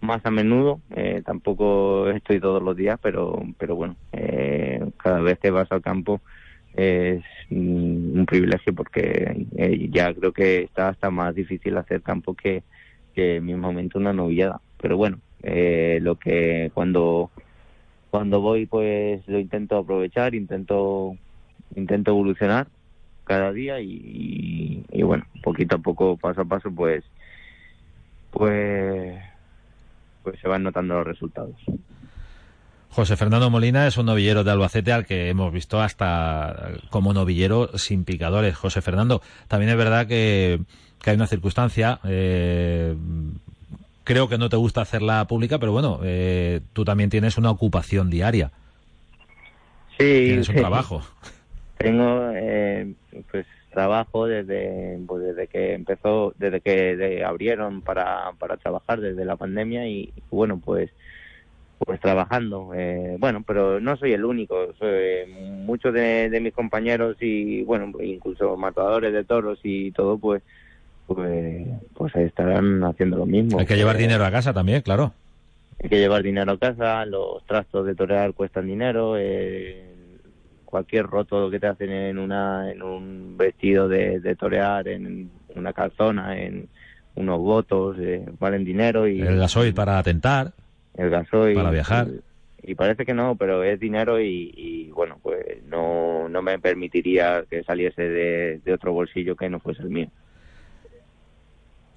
más 0.00 0.24
a 0.24 0.30
menudo, 0.30 0.80
eh, 0.90 1.22
tampoco 1.24 2.08
estoy 2.10 2.40
todos 2.40 2.62
los 2.62 2.76
días, 2.76 2.98
pero, 3.02 3.42
pero 3.58 3.76
bueno, 3.76 3.96
eh, 4.12 4.80
cada 4.98 5.20
vez 5.20 5.38
que 5.38 5.50
vas 5.50 5.70
al 5.70 5.82
campo 5.82 6.20
es 6.74 7.22
un 7.50 8.24
privilegio 8.26 8.74
porque 8.74 9.46
eh, 9.56 9.88
ya 9.90 10.14
creo 10.14 10.32
que 10.32 10.62
está 10.64 10.88
hasta 10.90 11.10
más 11.10 11.34
difícil 11.34 11.76
hacer 11.76 12.02
campo 12.02 12.34
que, 12.34 12.64
que 13.14 13.40
mismamente 13.40 13.98
una 13.98 14.12
novillada. 14.12 14.60
Pero 14.80 14.96
bueno, 14.96 15.20
eh, 15.42 15.98
lo 16.02 16.16
que 16.16 16.70
cuando 16.74 17.30
cuando 18.10 18.40
voy 18.40 18.66
pues 18.66 19.26
lo 19.28 19.38
intento 19.38 19.76
aprovechar, 19.78 20.34
intento 20.34 21.16
intento 21.74 22.10
evolucionar 22.12 22.68
cada 23.26 23.52
día 23.52 23.80
y, 23.80 24.84
y, 24.90 25.02
bueno, 25.02 25.26
poquito 25.42 25.76
a 25.76 25.78
poco, 25.78 26.16
paso 26.16 26.42
a 26.42 26.44
paso, 26.44 26.70
pues 26.70 27.04
pues 28.30 29.20
pues 30.22 30.40
se 30.40 30.48
van 30.48 30.62
notando 30.62 30.94
los 30.94 31.06
resultados. 31.06 31.54
José 32.90 33.16
Fernando 33.16 33.50
Molina 33.50 33.86
es 33.86 33.98
un 33.98 34.06
novillero 34.06 34.42
de 34.42 34.50
Albacete 34.50 34.92
al 34.92 35.04
que 35.04 35.28
hemos 35.28 35.52
visto 35.52 35.80
hasta 35.80 36.72
como 36.90 37.12
novillero 37.12 37.76
sin 37.76 38.04
picadores. 38.04 38.56
José 38.56 38.80
Fernando, 38.80 39.20
también 39.48 39.70
es 39.70 39.76
verdad 39.76 40.06
que, 40.06 40.60
hay 41.04 41.14
una 41.14 41.26
circunstancia, 41.26 42.00
eh, 42.04 42.96
creo 44.02 44.28
que 44.28 44.38
no 44.38 44.48
te 44.48 44.56
gusta 44.56 44.80
hacerla 44.80 45.26
pública, 45.26 45.58
pero 45.58 45.72
bueno, 45.72 46.00
eh, 46.02 46.60
tú 46.72 46.84
también 46.84 47.10
tienes 47.10 47.36
una 47.36 47.50
ocupación 47.50 48.08
diaria. 48.08 48.50
Sí. 49.98 50.24
Tienes 50.26 50.48
un 50.48 50.56
trabajo. 50.56 51.02
Tengo, 51.78 52.30
eh, 52.34 52.94
pues, 53.30 53.46
trabajo 53.70 54.26
desde, 54.26 54.98
pues, 55.06 55.22
desde 55.22 55.46
que 55.48 55.74
empezó, 55.74 56.34
desde 56.38 56.60
que 56.60 57.22
abrieron 57.24 57.82
para, 57.82 58.32
para 58.38 58.56
trabajar 58.56 59.00
desde 59.00 59.24
la 59.24 59.36
pandemia 59.36 59.86
y 59.86 60.12
bueno, 60.30 60.60
pues 60.64 60.90
pues 61.78 62.00
trabajando. 62.00 62.72
Eh, 62.74 63.16
bueno, 63.18 63.44
pero 63.46 63.80
no 63.80 63.96
soy 63.96 64.12
el 64.12 64.24
único. 64.24 64.68
muchos 65.64 65.92
de, 65.92 66.38
mis 66.40 66.54
compañeros 66.54 67.16
y, 67.20 67.62
bueno, 67.62 67.92
incluso 68.02 68.56
matadores 68.56 69.12
de 69.12 69.24
toros 69.24 69.58
y 69.62 69.92
todo, 69.92 70.18
pues, 70.18 70.42
pues, 71.06 71.66
pues 71.94 72.16
estarán 72.16 72.82
haciendo 72.84 73.18
lo 73.18 73.26
mismo. 73.26 73.58
Hay 73.58 73.66
que 73.66 73.76
llevar 73.76 73.96
dinero 73.96 74.24
a 74.24 74.30
casa 74.30 74.52
también, 74.52 74.82
claro. 74.82 75.12
Hay 75.82 75.90
que 75.90 75.98
llevar 75.98 76.22
dinero 76.22 76.52
a 76.52 76.58
casa, 76.58 77.04
los 77.04 77.44
trastos 77.44 77.86
de 77.86 77.94
torear 77.94 78.32
cuestan 78.32 78.66
dinero, 78.66 79.16
eh, 79.18 79.84
cualquier 80.76 81.06
roto 81.06 81.50
que 81.50 81.58
te 81.58 81.68
hacen 81.68 81.90
en 81.90 82.18
una 82.18 82.70
en 82.70 82.82
un 82.82 83.34
vestido 83.34 83.88
de, 83.88 84.20
de 84.20 84.36
torear, 84.36 84.86
en 84.88 85.30
una 85.54 85.72
calzona, 85.72 86.38
en 86.38 86.68
unos 87.14 87.38
votos, 87.38 87.96
eh, 87.98 88.26
valen 88.38 88.62
dinero. 88.62 89.08
y 89.08 89.22
El 89.22 89.38
gasoil 89.38 89.72
para 89.72 89.98
atentar 89.98 90.52
el 90.98 91.08
gasoil. 91.08 91.54
Para 91.54 91.70
viajar. 91.70 92.08
Y, 92.62 92.74
parece 92.74 93.06
que 93.06 93.14
no, 93.14 93.36
pero 93.36 93.62
es 93.62 93.80
dinero 93.80 94.20
y, 94.20 94.90
bueno, 94.94 95.18
pues 95.22 95.62
no, 95.66 96.28
no 96.28 96.42
me 96.42 96.58
permitiría 96.58 97.44
que 97.48 97.62
saliese 97.62 98.02
de, 98.02 98.72
otro 98.74 98.92
bolsillo 98.92 99.34
que 99.34 99.48
no 99.48 99.60
fuese 99.60 99.82
el 99.82 99.90
mío. 99.90 100.08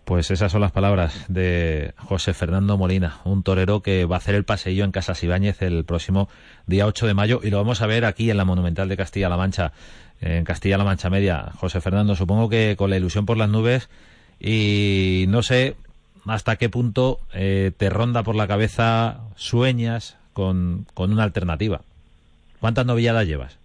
Pues 0.09 0.31
esas 0.31 0.51
son 0.51 0.61
las 0.61 0.71
palabras 0.71 1.25
de 1.27 1.93
José 1.97 2.33
Fernando 2.33 2.79
Molina, 2.79 3.19
un 3.25 3.43
torero 3.43 3.83
que 3.83 4.05
va 4.05 4.15
a 4.15 4.17
hacer 4.17 4.33
el 4.33 4.43
paseillo 4.43 4.83
en 4.83 4.91
Casas 4.91 5.23
Ibáñez 5.23 5.61
el 5.61 5.85
próximo 5.85 6.29
día 6.65 6.87
8 6.87 7.05
de 7.05 7.13
mayo 7.13 7.41
y 7.43 7.51
lo 7.51 7.57
vamos 7.57 7.83
a 7.83 7.85
ver 7.85 8.05
aquí 8.05 8.31
en 8.31 8.37
la 8.37 8.43
Monumental 8.43 8.89
de 8.89 8.97
Castilla-La 8.97 9.37
Mancha, 9.37 9.71
en 10.19 10.45
Castilla-La 10.45 10.83
Mancha 10.83 11.11
Media. 11.11 11.51
José 11.59 11.79
Fernando, 11.79 12.15
supongo 12.15 12.49
que 12.49 12.73
con 12.75 12.89
la 12.89 12.97
ilusión 12.97 13.27
por 13.27 13.37
las 13.37 13.49
nubes 13.49 13.87
y 14.39 15.25
no 15.27 15.43
sé 15.43 15.75
hasta 16.25 16.55
qué 16.55 16.69
punto 16.69 17.19
eh, 17.31 17.71
te 17.77 17.91
ronda 17.91 18.23
por 18.23 18.33
la 18.33 18.47
cabeza, 18.47 19.19
sueñas 19.35 20.17
con, 20.33 20.87
con 20.95 21.13
una 21.13 21.21
alternativa. 21.21 21.81
¿Cuántas 22.59 22.87
novilladas 22.87 23.27
llevas? 23.27 23.59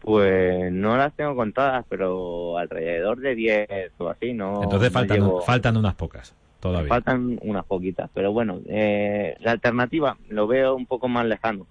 Pues 0.00 0.72
no 0.72 0.96
las 0.96 1.14
tengo 1.14 1.36
contadas, 1.36 1.84
pero 1.88 2.56
alrededor 2.56 3.20
de 3.20 3.34
10 3.34 3.92
o 3.98 4.08
así, 4.08 4.32
¿no? 4.32 4.62
Entonces 4.62 4.90
no 4.90 4.98
faltan, 4.98 5.16
llevo- 5.18 5.40
faltan 5.42 5.76
unas 5.76 5.94
pocas 5.94 6.34
todavía. 6.58 6.88
Faltan 6.88 7.38
unas 7.42 7.64
poquitas, 7.66 8.10
pero 8.14 8.32
bueno, 8.32 8.60
eh, 8.68 9.36
la 9.40 9.50
alternativa 9.52 10.16
lo 10.28 10.46
veo 10.46 10.74
un 10.74 10.86
poco 10.86 11.08
más 11.08 11.26
lejano. 11.26 11.66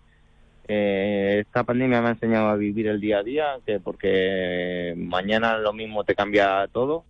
Eh, 0.68 1.40
esta 1.42 1.64
pandemia 1.64 2.02
me 2.02 2.10
ha 2.10 2.12
enseñado 2.12 2.50
a 2.50 2.56
vivir 2.56 2.86
el 2.88 3.00
día 3.02 3.18
a 3.20 3.24
día, 3.24 3.58
que 3.66 3.80
porque 3.80 4.94
mañana 4.96 5.58
lo 5.58 5.74
mismo 5.74 6.04
te 6.04 6.14
cambia 6.14 6.68
todo. 6.72 7.04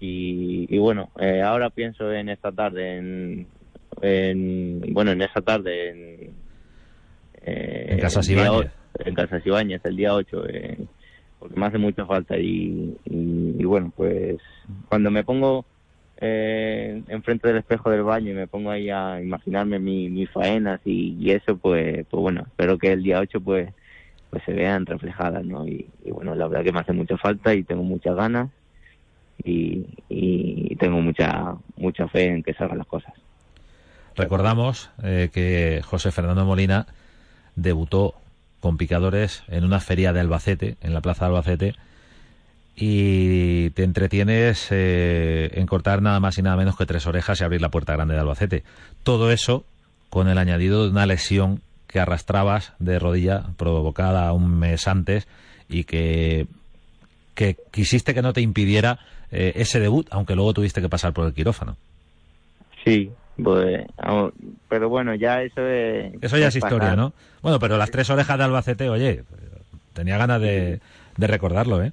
Y, 0.00 0.66
y 0.74 0.78
bueno, 0.78 1.10
eh, 1.20 1.42
ahora 1.42 1.70
pienso 1.70 2.12
en 2.12 2.28
esta 2.28 2.50
tarde, 2.50 2.96
en, 2.96 3.46
en- 4.02 4.92
bueno, 4.92 5.12
en 5.12 5.22
esa 5.22 5.40
tarde, 5.42 5.90
en, 5.90 6.30
eh, 7.42 7.86
En 7.90 7.98
Ibáñez. 8.48 8.72
o- 8.76 8.79
En 9.04 9.14
Casas 9.14 9.44
Ibáñez, 9.46 9.80
el 9.84 9.96
día 9.96 10.14
8, 10.14 10.46
eh, 10.48 10.86
porque 11.38 11.58
me 11.58 11.66
hace 11.66 11.78
mucha 11.78 12.06
falta. 12.06 12.36
Y, 12.38 12.96
y, 13.04 13.64
bueno, 13.64 13.92
pues 13.96 14.38
cuando 14.88 15.10
me 15.10 15.24
pongo 15.24 15.66
eh, 16.16 17.02
enfrente 17.08 17.48
del 17.48 17.58
espejo 17.58 17.90
del 17.90 18.02
baño 18.02 18.30
y 18.32 18.34
me 18.34 18.48
pongo 18.48 18.70
ahí 18.70 18.90
a 18.90 19.20
imaginarme 19.22 19.78
mi- 19.78 20.10
mis 20.10 20.30
faenas 20.30 20.80
y, 20.84 21.30
eso, 21.30 21.58
pues, 21.58 22.06
pues 22.10 22.20
bueno, 22.20 22.44
espero 22.46 22.78
que 22.78 22.92
el 22.92 23.02
día 23.02 23.20
8 23.20 23.40
pues, 23.40 23.72
pues 24.30 24.42
se 24.44 24.52
vean 24.52 24.86
reflejadas, 24.86 25.44
¿no? 25.44 25.66
Y, 25.66 25.90
y 26.04 26.10
bueno, 26.10 26.34
la 26.34 26.46
verdad 26.48 26.64
que 26.64 26.72
me 26.72 26.80
hace 26.80 26.92
mucha 26.92 27.16
falta 27.18 27.54
y 27.54 27.64
tengo 27.64 27.82
muchas 27.82 28.16
ganas 28.16 28.50
y, 29.42 29.86
y 30.08 30.76
tengo 30.76 31.00
mucha 31.00 31.56
mucha 31.76 32.08
fe 32.08 32.26
en 32.26 32.42
que 32.42 32.54
salgan 32.54 32.78
las 32.78 32.86
cosas. 32.86 33.14
Recordamos 34.16 34.90
eh, 35.02 35.30
que 35.32 35.80
José 35.84 36.10
Fernando 36.12 36.44
Molina 36.44 36.86
debutó 37.56 38.14
con 38.60 38.76
picadores 38.76 39.42
en 39.48 39.64
una 39.64 39.80
feria 39.80 40.12
de 40.12 40.20
Albacete, 40.20 40.76
en 40.80 40.94
la 40.94 41.00
plaza 41.00 41.24
de 41.24 41.28
Albacete, 41.30 41.74
y 42.76 43.70
te 43.70 43.82
entretienes 43.82 44.68
eh, 44.70 45.50
en 45.54 45.66
cortar 45.66 46.02
nada 46.02 46.20
más 46.20 46.38
y 46.38 46.42
nada 46.42 46.56
menos 46.56 46.76
que 46.76 46.86
tres 46.86 47.06
orejas 47.06 47.40
y 47.40 47.44
abrir 47.44 47.60
la 47.60 47.70
puerta 47.70 47.92
grande 47.92 48.14
de 48.14 48.20
Albacete. 48.20 48.64
Todo 49.02 49.30
eso 49.30 49.64
con 50.08 50.28
el 50.28 50.38
añadido 50.38 50.84
de 50.84 50.90
una 50.90 51.06
lesión 51.06 51.60
que 51.86 52.00
arrastrabas 52.00 52.72
de 52.78 52.98
rodilla 52.98 53.46
provocada 53.56 54.32
un 54.32 54.58
mes 54.58 54.86
antes 54.86 55.26
y 55.68 55.84
que, 55.84 56.46
quisiste 57.70 58.14
que 58.14 58.22
no 58.22 58.32
te 58.32 58.40
impidiera 58.40 59.00
eh, 59.30 59.52
ese 59.56 59.80
debut, 59.80 60.06
aunque 60.10 60.34
luego 60.34 60.54
tuviste 60.54 60.80
que 60.80 60.88
pasar 60.88 61.12
por 61.12 61.26
el 61.26 61.34
quirófano. 61.34 61.76
Sí, 62.84 63.10
pues, 63.42 63.86
pero 64.68 64.88
bueno, 64.88 65.14
ya 65.14 65.42
eso 65.42 65.66
es... 65.66 66.12
Eso 66.22 66.38
ya 66.38 66.48
es 66.48 66.56
historia, 66.56 66.96
¿no? 66.96 67.12
Bueno, 67.42 67.58
pero 67.58 67.76
las 67.76 67.90
tres 67.90 68.08
orejas 68.10 68.38
de 68.38 68.44
Albacete, 68.44 68.88
oye, 68.88 69.24
tenía 69.94 70.18
ganas 70.18 70.40
de, 70.40 70.80
de 71.16 71.26
recordarlo, 71.26 71.82
¿eh? 71.82 71.92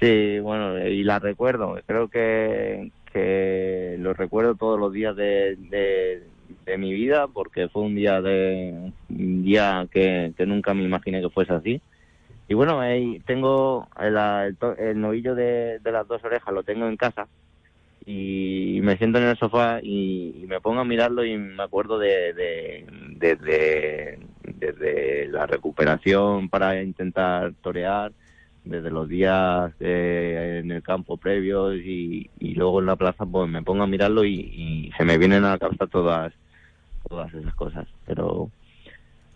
Sí, 0.00 0.38
bueno, 0.40 0.84
y 0.86 1.04
la 1.04 1.18
recuerdo. 1.20 1.78
Creo 1.86 2.08
que, 2.08 2.90
que 3.12 3.96
lo 4.00 4.14
recuerdo 4.14 4.54
todos 4.56 4.78
los 4.78 4.92
días 4.92 5.14
de, 5.14 5.56
de, 5.56 6.22
de 6.66 6.78
mi 6.78 6.92
vida 6.92 7.28
porque 7.28 7.68
fue 7.68 7.82
un 7.82 7.94
día 7.94 8.20
de 8.20 8.92
un 9.08 9.44
día 9.44 9.86
que, 9.92 10.32
que 10.36 10.44
nunca 10.46 10.74
me 10.74 10.82
imaginé 10.82 11.20
que 11.20 11.30
fuese 11.30 11.52
así. 11.52 11.80
Y 12.48 12.54
bueno, 12.54 12.80
ahí 12.80 13.20
tengo 13.26 13.88
el, 14.00 14.16
el, 14.16 14.56
to- 14.56 14.76
el 14.76 15.00
novillo 15.00 15.34
de, 15.34 15.78
de 15.78 15.92
las 15.92 16.06
dos 16.08 16.22
orejas, 16.24 16.52
lo 16.52 16.64
tengo 16.64 16.86
en 16.88 16.96
casa 16.96 17.28
y 18.06 18.80
me 18.82 18.96
siento 18.98 19.18
en 19.18 19.24
el 19.24 19.38
sofá 19.38 19.80
y, 19.82 20.44
me 20.48 20.60
pongo 20.60 20.80
a 20.80 20.84
mirarlo 20.84 21.24
y 21.24 21.36
me 21.38 21.62
acuerdo 21.62 21.98
de, 21.98 22.32
de, 22.34 22.86
de- 23.16 23.36
de- 23.36 24.18
desde 24.54 25.28
la 25.28 25.46
recuperación 25.46 26.48
para 26.48 26.80
intentar 26.82 27.54
torear, 27.62 28.12
desde 28.64 28.90
los 28.90 29.08
días 29.08 29.72
eh, 29.80 30.60
en 30.62 30.70
el 30.72 30.82
campo 30.82 31.16
previos 31.18 31.76
y, 31.76 32.30
y 32.38 32.54
luego 32.54 32.80
en 32.80 32.86
la 32.86 32.96
plaza, 32.96 33.26
pues 33.26 33.48
me 33.50 33.62
pongo 33.62 33.82
a 33.84 33.86
mirarlo 33.86 34.24
y, 34.24 34.90
se 34.96 35.04
me 35.04 35.18
vienen 35.18 35.44
a 35.44 35.52
la 35.52 35.58
cabeza 35.58 35.86
todas 35.86 36.32
todas 37.08 37.32
esas 37.34 37.54
cosas. 37.54 37.88
Pero 38.06 38.52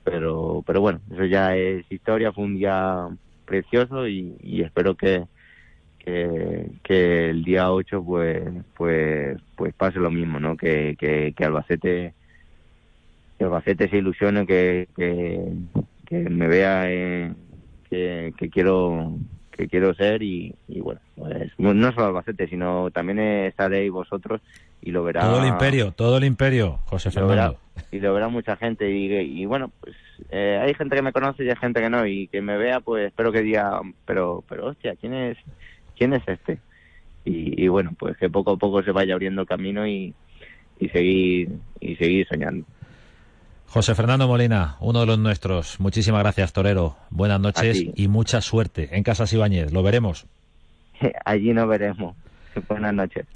pero 0.05 0.63
pero 0.67 0.81
bueno, 0.81 1.01
eso 1.13 1.25
ya 1.25 1.57
es 1.57 1.85
historia, 1.91 2.33
fue 2.33 2.45
un 2.45 2.57
día 2.59 3.09
precioso 3.45 4.09
y 4.09 4.63
espero 4.63 4.97
que, 4.97 5.27
que 6.07 6.71
que 6.85 7.31
el 7.31 7.43
día 7.43 7.71
8 7.73 8.03
pues 8.05 8.43
pues 8.77 9.39
pues 9.57 9.75
pase 9.75 9.99
lo 9.99 10.11
mismo, 10.11 10.39
¿no? 10.39 10.57
Que 10.57 10.97
que, 10.99 11.35
que 11.37 11.45
Albacete 11.45 12.15
que 13.37 13.45
Albacete 13.45 13.89
se 13.91 13.99
ilusione, 13.99 14.47
que, 14.47 14.89
que, 14.97 15.53
que 16.07 16.31
me 16.31 16.47
vea 16.47 16.85
eh, 16.91 17.35
que, 17.91 18.33
que 18.39 18.49
quiero 18.49 19.15
que 19.51 19.69
quiero 19.69 19.95
ser 19.95 20.23
y, 20.23 20.55
y 20.69 20.81
bueno, 20.81 21.01
pues, 21.17 21.51
no 21.59 21.93
solo 21.93 22.07
Albacete, 22.07 22.47
sino 22.47 22.91
también 22.91 23.19
estaréis 23.19 23.91
vosotros 23.91 24.41
y 24.83 24.93
lo 24.93 25.03
verá 25.03 25.23
Todo 25.23 25.43
el 25.43 25.49
imperio, 25.49 25.93
todo 25.93 26.19
el 26.19 26.25
imperio, 26.25 26.79
José 26.85 27.11
lo 27.19 27.27
verá, 27.27 27.53
Fernando. 27.53 27.61
y 27.91 27.99
lo 28.01 28.15
verá 28.15 28.29
mucha 28.29 28.57
gente 28.57 28.89
y, 28.91 29.13
y 29.13 29.45
bueno 29.47 29.73
pues 29.81 29.97
eh, 30.31 30.61
hay 30.63 30.73
gente 30.75 30.95
que 30.95 31.03
me 31.03 31.13
conoce 31.13 31.45
y 31.45 31.49
hay 31.51 31.57
gente 31.57 31.81
que 31.81 31.91
no 31.91 32.07
y 32.07 32.29
que 32.29 32.41
me 32.43 32.57
vea 32.57 32.81
pues 32.81 33.09
espero 33.09 33.33
que 33.33 33.43
diga 33.43 33.81
pero 34.05 34.45
pero 34.49 34.67
hostia 34.67 34.95
quién 35.01 35.15
es 35.15 35.39
quién 35.97 36.13
es 36.13 36.23
este 36.27 36.59
y, 37.25 37.65
y 37.65 37.69
bueno 37.69 37.93
pues 37.99 38.17
que 38.17 38.31
poco 38.31 38.53
a 38.53 38.57
poco 38.57 38.83
se 38.83 38.93
vaya 38.93 39.15
abriendo 39.15 39.43
el 39.43 39.49
camino 39.49 39.87
y, 39.87 40.15
y 40.79 40.89
seguir 40.89 41.51
y 41.81 41.97
seguir 41.97 42.27
soñando 42.29 42.67
José 43.69 43.97
Fernando 43.97 44.29
Molina, 44.29 44.77
uno 44.79 45.01
de 45.01 45.07
los 45.07 45.19
nuestros. 45.19 45.81
Muchísimas 45.81 46.23
gracias, 46.23 46.53
Torero. 46.53 46.97
Buenas 47.11 47.41
noches 47.41 47.85
y 47.95 48.07
mucha 48.07 48.41
suerte 48.41 48.91
en 48.93 49.03
Casas 49.03 49.33
Ibáñez. 49.33 49.73
Lo 49.73 49.83
veremos. 49.83 50.25
allí 51.25 51.53
nos 51.53 51.69
veremos 51.69 52.17
buenas 52.69 52.95
noches 52.95 53.27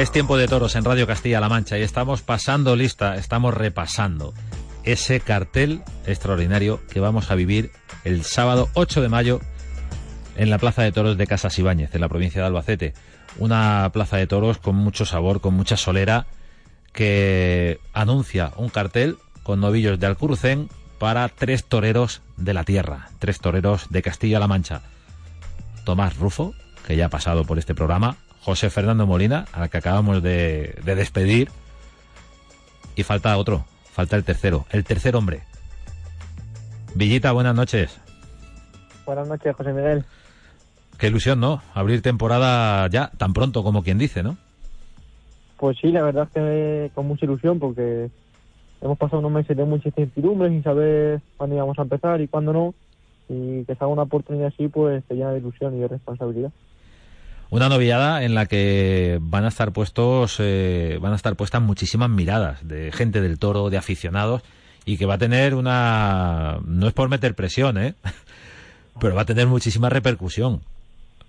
Es 0.00 0.10
tiempo 0.10 0.38
de 0.38 0.48
toros 0.48 0.76
en 0.76 0.84
Radio 0.84 1.06
Castilla-La 1.06 1.50
Mancha 1.50 1.76
y 1.76 1.82
estamos 1.82 2.22
pasando 2.22 2.74
lista, 2.74 3.16
estamos 3.16 3.52
repasando 3.52 4.32
ese 4.82 5.20
cartel 5.20 5.82
extraordinario 6.06 6.80
que 6.90 7.00
vamos 7.00 7.30
a 7.30 7.34
vivir 7.34 7.70
el 8.04 8.24
sábado 8.24 8.70
8 8.72 9.02
de 9.02 9.10
mayo 9.10 9.40
en 10.36 10.48
la 10.48 10.56
Plaza 10.56 10.80
de 10.80 10.90
Toros 10.90 11.18
de 11.18 11.26
Casas 11.26 11.58
Ibáñez, 11.58 11.94
en 11.94 12.00
la 12.00 12.08
provincia 12.08 12.40
de 12.40 12.46
Albacete. 12.46 12.94
Una 13.36 13.90
plaza 13.92 14.16
de 14.16 14.26
toros 14.26 14.56
con 14.56 14.74
mucho 14.74 15.04
sabor, 15.04 15.42
con 15.42 15.52
mucha 15.52 15.76
solera, 15.76 16.24
que 16.94 17.78
anuncia 17.92 18.52
un 18.56 18.70
cartel 18.70 19.18
con 19.42 19.60
novillos 19.60 20.00
de 20.00 20.06
Alcurucén 20.06 20.70
para 20.98 21.28
tres 21.28 21.64
toreros 21.64 22.22
de 22.38 22.54
la 22.54 22.64
tierra, 22.64 23.10
tres 23.18 23.38
toreros 23.38 23.88
de 23.90 24.00
Castilla-La 24.00 24.48
Mancha. 24.48 24.80
Tomás 25.84 26.16
Rufo, 26.16 26.54
que 26.86 26.96
ya 26.96 27.04
ha 27.04 27.10
pasado 27.10 27.44
por 27.44 27.58
este 27.58 27.74
programa, 27.74 28.16
José 28.42 28.70
Fernando 28.70 29.06
Molina, 29.06 29.46
al 29.52 29.68
que 29.70 29.78
acabamos 29.78 30.22
de, 30.22 30.76
de 30.84 30.94
despedir, 30.94 31.50
y 32.96 33.02
falta 33.02 33.36
otro, 33.36 33.64
falta 33.92 34.16
el 34.16 34.24
tercero, 34.24 34.66
el 34.70 34.84
tercer 34.84 35.16
hombre. 35.16 35.42
Villita, 36.94 37.32
buenas 37.32 37.54
noches. 37.54 38.00
Buenas 39.06 39.28
noches, 39.28 39.54
José 39.54 39.72
Miguel. 39.72 40.04
Qué 40.98 41.06
ilusión, 41.08 41.40
¿no? 41.40 41.62
Abrir 41.74 42.02
temporada 42.02 42.86
ya, 42.88 43.10
tan 43.16 43.32
pronto 43.32 43.62
como 43.62 43.82
quien 43.82 43.98
dice, 43.98 44.22
¿no? 44.22 44.36
Pues 45.56 45.78
sí, 45.80 45.88
la 45.88 46.02
verdad 46.02 46.24
es 46.24 46.30
que 46.30 46.90
con 46.94 47.06
mucha 47.06 47.24
ilusión 47.24 47.58
porque 47.58 48.10
hemos 48.80 48.98
pasado 48.98 49.20
unos 49.20 49.32
meses 49.32 49.56
de 49.56 49.64
mucha 49.64 49.88
incertidumbre 49.88 50.48
sin 50.48 50.62
saber 50.62 51.20
cuándo 51.36 51.56
íbamos 51.56 51.78
a 51.78 51.82
empezar 51.82 52.20
y 52.20 52.28
cuándo 52.28 52.52
no. 52.52 52.74
Y 53.28 53.64
que 53.64 53.74
salga 53.76 53.92
una 53.92 54.02
oportunidad 54.02 54.48
así, 54.48 54.68
pues 54.68 55.04
te 55.04 55.14
llena 55.14 55.32
de 55.32 55.38
ilusión 55.38 55.76
y 55.76 55.80
de 55.80 55.88
responsabilidad. 55.88 56.50
Una 57.50 57.68
novillada 57.68 58.22
en 58.22 58.36
la 58.36 58.46
que 58.46 59.18
van 59.20 59.44
a 59.44 59.48
estar 59.48 59.72
puestos, 59.72 60.36
eh, 60.38 60.98
van 61.02 61.12
a 61.12 61.16
estar 61.16 61.34
puestas 61.34 61.60
muchísimas 61.60 62.08
miradas 62.08 62.66
de 62.66 62.92
gente 62.92 63.20
del 63.20 63.40
toro, 63.40 63.70
de 63.70 63.76
aficionados, 63.76 64.42
y 64.84 64.96
que 64.98 65.04
va 65.04 65.14
a 65.14 65.18
tener 65.18 65.56
una, 65.56 66.60
no 66.64 66.86
es 66.86 66.92
por 66.92 67.08
meter 67.08 67.34
presión, 67.34 67.76
¿eh? 67.76 67.94
pero 69.00 69.16
va 69.16 69.22
a 69.22 69.26
tener 69.26 69.48
muchísima 69.48 69.88
repercusión, 69.88 70.60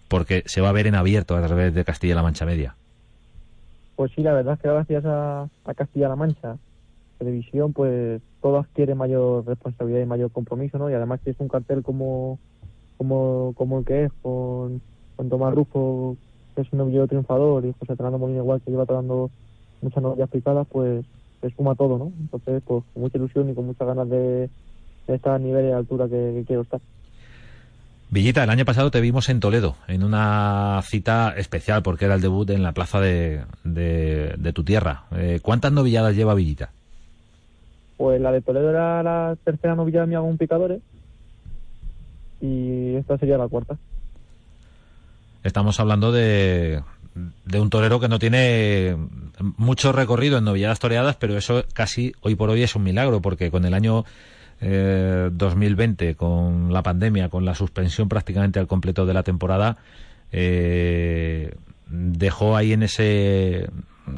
porque 0.09 0.43
se 0.45 0.61
va 0.61 0.69
a 0.69 0.73
ver 0.73 0.85
en 0.85 0.93
abierto 0.93 1.35
a 1.35 1.41
través 1.41 1.73
de 1.73 1.83
Castilla-La 1.83 2.21
Mancha 2.21 2.45
Media. 2.45 2.75
Pues 3.95 4.11
sí, 4.15 4.21
la 4.21 4.33
verdad 4.33 4.53
es 4.53 4.59
que 4.59 4.67
gracias 4.67 5.03
a, 5.05 5.49
a 5.65 5.73
Castilla-La 5.73 6.15
Mancha, 6.15 6.57
televisión, 7.17 7.73
pues 7.73 8.21
todo 8.43 8.59
adquiere 8.59 8.93
mayor 8.93 9.47
responsabilidad 9.47 10.01
y 10.01 10.05
mayor 10.05 10.31
compromiso, 10.31 10.77
¿no? 10.77 10.87
Y 10.87 10.93
además 10.93 11.19
que 11.23 11.31
es 11.31 11.39
un 11.39 11.47
cartel 11.47 11.81
como, 11.81 12.37
como, 12.97 13.53
como 13.57 13.79
el 13.79 13.85
que 13.85 14.03
es, 14.03 14.11
con, 14.21 14.81
con 15.21 15.29
Tomás 15.29 15.53
Rufo, 15.53 16.17
que 16.55 16.63
es 16.63 16.73
un 16.73 16.79
novillero 16.79 17.05
triunfador, 17.05 17.63
y 17.63 17.75
José 17.77 17.95
Fernando 17.95 18.17
Molina 18.17 18.39
igual, 18.39 18.59
que 18.59 18.71
lleva 18.71 18.85
dando 18.85 19.29
muchas 19.83 20.01
novillas 20.01 20.27
picadas, 20.31 20.65
pues 20.71 21.05
se 21.41 21.51
suma 21.51 21.75
todo, 21.75 21.99
¿no? 21.99 22.11
Entonces, 22.21 22.63
pues 22.65 22.83
con 22.91 23.03
mucha 23.03 23.19
ilusión 23.19 23.47
y 23.47 23.53
con 23.53 23.67
muchas 23.67 23.87
ganas 23.87 24.09
de, 24.09 24.49
de 25.05 25.15
estar 25.15 25.33
a 25.35 25.37
nivel 25.37 25.69
y 25.69 25.71
altura 25.73 26.07
que, 26.07 26.33
que 26.37 26.43
quiero 26.47 26.63
estar. 26.63 26.81
Villita, 28.09 28.43
el 28.43 28.49
año 28.49 28.65
pasado 28.65 28.89
te 28.89 28.99
vimos 28.99 29.29
en 29.29 29.39
Toledo, 29.39 29.75
en 29.87 30.03
una 30.03 30.81
cita 30.85 31.35
especial, 31.37 31.83
porque 31.83 32.05
era 32.05 32.15
el 32.15 32.21
debut 32.21 32.49
en 32.49 32.63
la 32.63 32.71
plaza 32.71 32.99
de, 32.99 33.43
de, 33.63 34.33
de 34.39 34.53
tu 34.53 34.63
tierra. 34.63 35.03
Eh, 35.11 35.39
¿Cuántas 35.43 35.71
novilladas 35.71 36.15
lleva 36.15 36.33
Villita? 36.33 36.71
Pues 37.97 38.19
la 38.19 38.31
de 38.31 38.41
Toledo 38.41 38.71
era 38.71 39.03
la 39.03 39.37
tercera 39.43 39.75
novillada 39.75 40.07
mía 40.07 40.19
con 40.19 40.39
picadores 40.39 40.81
y 42.41 42.95
esta 42.95 43.19
sería 43.19 43.37
la 43.37 43.47
cuarta. 43.47 43.77
Estamos 45.43 45.79
hablando 45.79 46.11
de, 46.11 46.81
de 47.45 47.59
un 47.59 47.69
torero 47.69 47.99
que 47.99 48.07
no 48.07 48.19
tiene 48.19 48.95
mucho 49.57 49.91
recorrido 49.91 50.37
en 50.37 50.45
novilladas 50.45 50.79
toreadas, 50.79 51.15
pero 51.15 51.37
eso 51.37 51.65
casi 51.73 52.13
hoy 52.21 52.35
por 52.35 52.49
hoy 52.49 52.63
es 52.63 52.75
un 52.75 52.83
milagro, 52.83 53.21
porque 53.21 53.51
con 53.51 53.65
el 53.65 53.73
año 53.73 54.05
eh, 54.61 55.29
2020, 55.31 56.15
con 56.15 56.71
la 56.71 56.83
pandemia, 56.83 57.29
con 57.29 57.45
la 57.45 57.55
suspensión 57.55 58.07
prácticamente 58.07 58.59
al 58.59 58.67
completo 58.67 59.05
de 59.05 59.13
la 59.13 59.23
temporada, 59.23 59.77
eh, 60.31 61.53
dejó 61.87 62.55
ahí 62.55 62.73
en 62.73 62.83
ese 62.83 63.69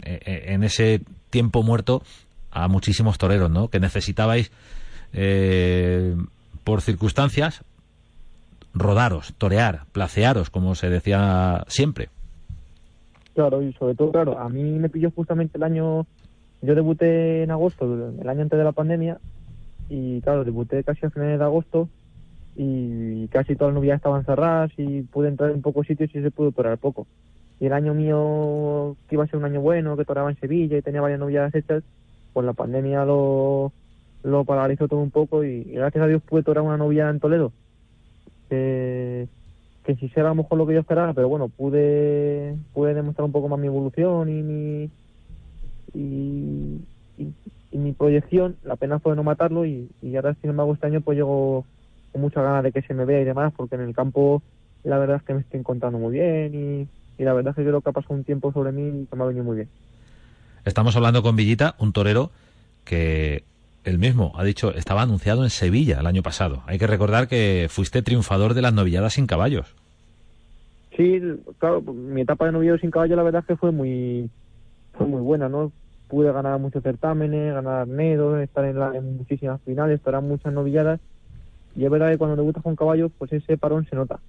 en 0.04 0.64
ese 0.64 1.02
tiempo 1.30 1.64
muerto 1.64 2.04
a 2.52 2.68
muchísimos 2.68 3.18
toreros, 3.18 3.50
¿no? 3.50 3.70
Que 3.70 3.80
necesitabais 3.80 4.52
eh, 5.14 6.16
por 6.64 6.82
circunstancias 6.82 7.62
rodaros, 8.74 9.34
torear, 9.38 9.82
placearos, 9.92 10.50
como 10.50 10.76
se 10.76 10.90
decía 10.90 11.64
siempre. 11.68 12.10
Claro, 13.34 13.62
y 13.62 13.74
sobre 13.74 13.96
todo, 13.96 14.12
claro, 14.12 14.40
a 14.40 14.50
mí 14.50 14.64
me 14.64 14.90
pilló 14.90 15.12
justamente 15.12 15.58
el 15.58 15.64
año, 15.64 16.06
yo 16.62 16.76
debuté 16.76 17.44
en 17.44 17.52
agosto, 17.52 17.86
el 17.86 18.30
año 18.30 18.42
antes 18.42 18.58
de 18.58 18.64
la 18.64 18.72
pandemia, 18.72 19.18
y 19.90 20.22
claro, 20.22 20.44
debuté 20.44 20.84
casi 20.84 21.06
a 21.06 21.10
finales 21.10 21.40
de 21.40 21.46
agosto 21.46 21.90
y 22.56 23.28
casi 23.30 23.56
todas 23.56 23.74
las 23.74 23.82
novias 23.82 23.98
estaban 23.98 24.26
cerradas 24.26 24.72
y 24.78 25.02
pude 25.02 25.30
entrar 25.30 25.52
en 25.52 25.62
pocos 25.62 25.88
sitios 25.88 26.14
y 26.14 26.22
se 26.22 26.32
pudo 26.32 26.52
torear 26.52 26.78
poco. 26.78 27.08
Y 27.60 27.66
el 27.66 27.74
año 27.74 27.94
mío, 27.94 28.96
que 29.08 29.16
iba 29.16 29.24
a 29.24 29.28
ser 29.28 29.38
un 29.38 29.46
año 29.46 29.62
bueno, 29.62 29.98
que 29.98 30.06
toreaba 30.06 30.30
en 30.30 30.40
Sevilla 30.40 30.78
y 30.78 30.82
tenía 30.82 31.02
varias 31.02 31.20
novias 31.20 31.54
hechas, 31.56 31.84
pues 32.34 32.46
la 32.46 32.54
pandemia 32.54 33.06
lo, 33.06 33.72
lo 34.24 34.44
paralizó 34.46 34.88
todo 34.88 35.00
un 35.00 35.12
poco 35.12 35.44
y, 35.44 35.64
gracias 35.64 36.04
a 36.04 36.08
Dios 36.08 36.22
pude 36.22 36.44
torear 36.44 36.66
una 36.66 36.78
novia 36.78 37.10
en 37.10 37.20
Toledo. 37.20 37.52
Que, 39.86 39.96
si 39.96 40.10
será 40.10 40.28
a 40.28 40.30
lo 40.30 40.44
mejor 40.44 40.58
lo 40.58 40.68
que 40.68 40.74
yo 40.74 40.80
esperaba, 40.80 41.14
pero 41.14 41.28
bueno, 41.28 41.50
pude, 41.50 42.56
pude 42.74 42.94
demostrar 42.94 43.26
un 43.26 43.32
poco 43.32 43.50
más 43.50 43.60
mi 43.60 43.68
evolución 43.68 44.30
y 44.30 44.42
mi, 44.42 44.90
y 45.94 47.78
mi 47.78 47.92
proyección. 47.92 48.56
La 48.64 48.76
pena 48.76 49.00
fue 49.00 49.16
no 49.16 49.24
matarlo 49.24 49.66
y, 49.66 49.90
y 50.02 50.16
ahora, 50.16 50.36
sin 50.42 50.52
embargo, 50.52 50.74
este 50.74 50.88
año 50.88 51.02
pues 51.02 51.18
llego 51.18 51.66
con 52.12 52.22
muchas 52.22 52.44
ganas 52.44 52.64
de 52.64 52.72
que 52.72 52.82
se 52.84 52.94
me 52.94 53.06
vea 53.06 53.22
y 53.22 53.26
demás, 53.26 53.54
porque 53.56 53.76
en 53.76 53.82
el 53.82 53.94
campo 53.94 54.42
la 54.84 54.98
verdad 54.98 55.18
es 55.18 55.24
que 55.24 55.34
me 55.34 55.42
estoy 55.42 55.60
encontrando 55.60 55.98
muy 55.98 56.14
bien 56.14 56.54
y, 56.54 57.22
y 57.22 57.26
la 57.26 57.34
verdad 57.34 57.52
es 57.52 57.56
que 57.56 57.64
creo 57.64 57.82
que 57.82 57.90
ha 57.90 57.94
pasado 57.94 58.16
un 58.16 58.24
tiempo 58.24 58.52
sobre 58.54 58.72
mí 58.72 59.04
y 59.04 59.06
que 59.06 59.16
me 59.16 59.24
ha 59.24 59.28
venido 59.28 59.44
muy 59.44 59.56
bien. 59.58 59.70
Estamos 60.66 60.96
hablando 60.96 61.24
con 61.24 61.36
Villita, 61.36 61.76
un 61.80 61.92
torero 61.92 62.32
que 62.86 63.44
él 63.84 63.98
mismo 63.98 64.34
ha 64.36 64.44
dicho 64.44 64.74
estaba 64.74 65.02
anunciado 65.02 65.44
en 65.44 65.50
Sevilla 65.50 66.00
el 66.00 66.08
año 66.08 66.24
pasado. 66.24 66.64
Hay 66.66 66.80
que 66.80 66.88
recordar 66.88 67.28
que 67.28 67.68
fuiste 67.70 68.02
triunfador 68.02 68.54
de 68.54 68.62
las 68.62 68.74
novilladas 68.74 69.14
sin 69.14 69.28
caballos. 69.28 69.76
Sí, 70.96 71.20
claro, 71.58 71.82
mi 71.82 72.22
etapa 72.22 72.46
de 72.46 72.52
novillero 72.52 72.78
sin 72.78 72.92
caballo 72.92 73.16
la 73.16 73.24
verdad 73.24 73.42
es 73.42 73.48
que 73.48 73.56
fue 73.56 73.72
muy 73.72 74.30
fue 74.94 75.08
muy 75.08 75.22
buena, 75.22 75.50
¿no? 75.50 75.72
Pude 76.08 76.32
ganar 76.32 76.60
muchos 76.60 76.84
certámenes, 76.84 77.54
ganar 77.54 77.88
nedos, 77.88 78.40
estar 78.42 78.66
en, 78.66 78.78
la, 78.78 78.92
muchísimas 79.02 79.60
finales, 79.62 79.98
estar 79.98 80.14
en 80.14 80.28
muchas 80.28 80.54
novilladas. 80.54 81.00
Y 81.76 81.86
es 81.86 81.90
verdad 81.90 82.12
que 82.12 82.20
cuando 82.20 82.36
debutas 82.36 82.62
con 82.62 82.76
caballos, 82.76 83.12
pues 83.18 83.34
ese 83.34 83.58
parón 83.58 83.88
se 83.90 83.96
nota. 83.96 84.20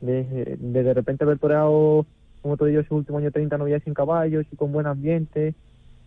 De, 0.00 0.22
de, 0.60 0.82
de 0.84 0.94
repente 0.94 1.24
haber 1.24 1.40
toreado, 1.40 2.06
como 2.40 2.56
te 2.56 2.66
digo, 2.66 2.80
ese 2.80 2.94
último 2.94 3.18
año 3.18 3.32
30 3.32 3.58
novilladas 3.58 3.82
sin 3.82 3.94
caballos 3.94 4.46
y 4.52 4.56
con 4.56 4.70
buen 4.70 4.86
ambiente, 4.86 5.54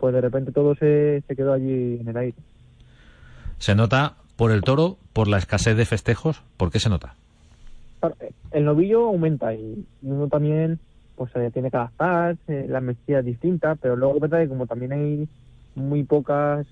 pues 0.02 0.16
de 0.16 0.22
repente 0.22 0.52
todo 0.52 0.74
se, 0.74 1.24
se 1.28 1.36
quedó 1.36 1.54
allí 1.54 2.00
en 2.02 2.08
el 2.08 2.18
aire. 2.18 2.38
¿Se 3.60 3.76
nota 3.76 4.16
por 4.36 4.50
el 4.52 4.64
toro, 4.64 4.98
por 5.14 5.28
la 5.28 5.38
escasez 5.38 5.78
de 5.78 5.86
festejos? 5.86 6.42
¿Por 6.58 6.72
qué 6.72 6.80
se 6.80 6.90
nota? 6.90 7.14
El 8.50 8.66
novillo 8.66 9.06
aumenta 9.06 9.54
y 9.54 9.86
uno 10.02 10.28
también 10.28 10.80
pues 11.16 11.32
se 11.34 11.52
tiene 11.52 11.70
que 11.70 11.78
adaptar, 11.78 12.36
eh, 12.48 12.66
la 12.68 12.82
mesía 12.82 13.20
es 13.20 13.26
distinta, 13.26 13.76
pero 13.76 13.96
luego 13.96 14.16
es 14.16 14.22
verdad 14.22 14.40
que 14.40 14.48
como 14.48 14.66
también 14.66 14.92
hay 14.92 15.30
muy 15.76 16.04
pocas 16.04 16.66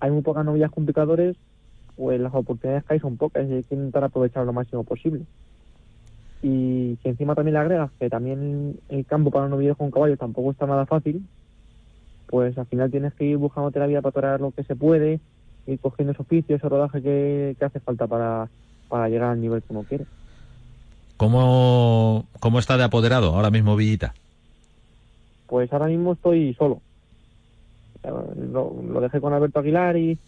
hay 0.00 0.10
muy 0.10 0.22
pocas 0.22 0.46
novillas 0.46 0.70
con 0.70 0.86
picadores, 0.86 1.36
pues 1.96 2.18
las 2.18 2.34
oportunidades 2.34 2.84
que 2.84 2.94
hay 2.94 3.00
son 3.00 3.18
pocas 3.18 3.46
y 3.46 3.52
hay 3.52 3.62
que 3.62 3.74
intentar 3.74 4.04
aprovechar 4.04 4.46
lo 4.46 4.54
máximo 4.54 4.84
posible. 4.84 5.26
Y 6.42 6.96
si 7.02 7.08
encima 7.10 7.34
también 7.34 7.52
le 7.52 7.60
agregas 7.60 7.90
que 8.00 8.08
también 8.08 8.80
el 8.88 9.04
campo 9.04 9.30
para 9.30 9.44
un 9.44 9.50
novillo 9.50 9.76
con 9.76 9.90
caballo 9.90 10.16
tampoco 10.16 10.52
está 10.52 10.66
nada 10.66 10.86
fácil, 10.86 11.22
pues 12.32 12.56
al 12.56 12.64
final 12.64 12.90
tienes 12.90 13.12
que 13.12 13.26
ir 13.26 13.36
buscándote 13.36 13.78
la 13.78 13.86
vida 13.86 14.00
para 14.00 14.12
torear 14.12 14.40
lo 14.40 14.52
que 14.52 14.64
se 14.64 14.74
puede, 14.74 15.20
ir 15.66 15.78
cogiendo 15.80 16.12
ese 16.12 16.22
oficio, 16.22 16.56
ese 16.56 16.66
rodaje 16.66 17.02
que, 17.02 17.54
que 17.58 17.64
hace 17.66 17.78
falta 17.78 18.06
para, 18.06 18.48
para 18.88 19.10
llegar 19.10 19.32
al 19.32 19.40
nivel 19.42 19.60
que 19.60 19.66
uno 19.68 19.82
quiere. 19.82 20.06
¿Cómo, 21.18 22.24
¿Cómo 22.40 22.58
está 22.58 22.78
de 22.78 22.84
apoderado 22.84 23.34
ahora 23.34 23.50
mismo 23.50 23.76
Villita? 23.76 24.14
Pues 25.46 25.70
ahora 25.74 25.88
mismo 25.88 26.14
estoy 26.14 26.54
solo. 26.54 26.80
Lo, 28.02 28.82
lo 28.82 29.00
dejé 29.02 29.20
con 29.20 29.34
Alberto 29.34 29.58
Aguilar 29.58 29.98
y, 29.98 30.18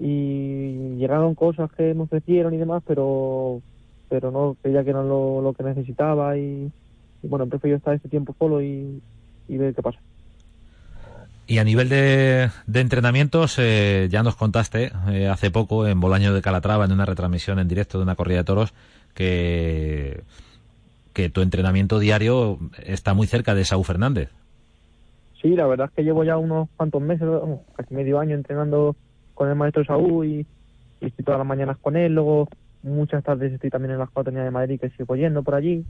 y 0.00 0.96
llegaron 0.96 1.36
cosas 1.36 1.70
que 1.70 1.94
me 1.94 2.02
ofrecieron 2.02 2.54
y 2.54 2.56
demás, 2.56 2.82
pero 2.84 3.62
pero 4.08 4.32
no 4.32 4.56
creía 4.60 4.82
que 4.82 4.90
eran 4.90 5.08
lo, 5.08 5.40
lo 5.42 5.52
que 5.52 5.62
necesitaba 5.62 6.36
y, 6.36 6.72
y 7.22 7.28
bueno, 7.28 7.46
prefiero 7.46 7.76
estar 7.76 7.94
este 7.94 8.08
tiempo 8.08 8.34
solo 8.36 8.60
y, 8.60 9.00
y 9.46 9.56
ver 9.58 9.72
qué 9.76 9.80
pasa. 9.80 10.00
Y 11.50 11.58
a 11.58 11.64
nivel 11.64 11.88
de, 11.88 12.48
entrenamientos, 12.72 13.58
eh, 13.58 14.06
ya 14.08 14.22
nos 14.22 14.36
contaste 14.36 14.92
eh, 15.08 15.26
hace 15.26 15.50
poco 15.50 15.84
en 15.84 15.98
Bolaño 15.98 16.32
de 16.32 16.42
Calatrava, 16.42 16.84
en 16.84 16.92
una 16.92 17.04
retransmisión 17.04 17.58
en 17.58 17.66
directo 17.66 17.98
de 17.98 18.04
una 18.04 18.14
corrida 18.14 18.38
de 18.38 18.44
toros, 18.44 18.72
que, 19.14 20.20
que 21.12 21.28
tu 21.28 21.40
entrenamiento 21.40 21.98
diario 21.98 22.60
está 22.86 23.14
muy 23.14 23.26
cerca 23.26 23.56
de 23.56 23.64
Saúl 23.64 23.84
Fernández. 23.84 24.30
Sí, 25.42 25.56
la 25.56 25.66
verdad 25.66 25.88
es 25.88 25.92
que 25.96 26.04
llevo 26.04 26.22
ya 26.22 26.36
unos 26.36 26.68
cuantos 26.76 27.02
meses, 27.02 27.26
casi 27.74 27.94
medio 27.94 28.20
año 28.20 28.36
entrenando 28.36 28.94
con 29.34 29.48
el 29.48 29.56
maestro 29.56 29.84
Saúl 29.84 30.26
y, 30.26 30.46
y 31.00 31.06
estoy 31.06 31.24
todas 31.24 31.38
las 31.38 31.48
mañanas 31.48 31.78
con 31.78 31.96
él, 31.96 32.14
luego 32.14 32.46
muchas 32.84 33.24
tardes 33.24 33.52
estoy 33.52 33.70
también 33.70 33.90
en 33.90 33.98
las 33.98 34.10
cuatro 34.10 34.32
de 34.32 34.50
Madrid 34.52 34.78
que 34.78 34.90
sigo 34.90 35.16
yendo 35.16 35.42
por 35.42 35.56
allí 35.56 35.84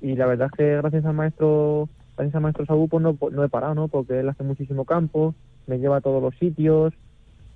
y 0.00 0.16
la 0.16 0.24
verdad 0.24 0.48
es 0.50 0.56
que 0.56 0.76
gracias 0.76 1.04
al 1.04 1.12
maestro 1.12 1.90
gracias 2.18 2.36
al 2.36 2.42
maestro 2.42 2.66
Saúl 2.66 2.88
pues 2.88 3.02
no, 3.02 3.16
no 3.30 3.44
he 3.44 3.48
parado, 3.48 3.74
¿no? 3.74 3.88
Porque 3.88 4.20
él 4.20 4.28
hace 4.28 4.42
muchísimo 4.42 4.84
campo, 4.84 5.34
me 5.66 5.78
lleva 5.78 5.96
a 5.96 6.00
todos 6.00 6.22
los 6.22 6.34
sitios, 6.36 6.94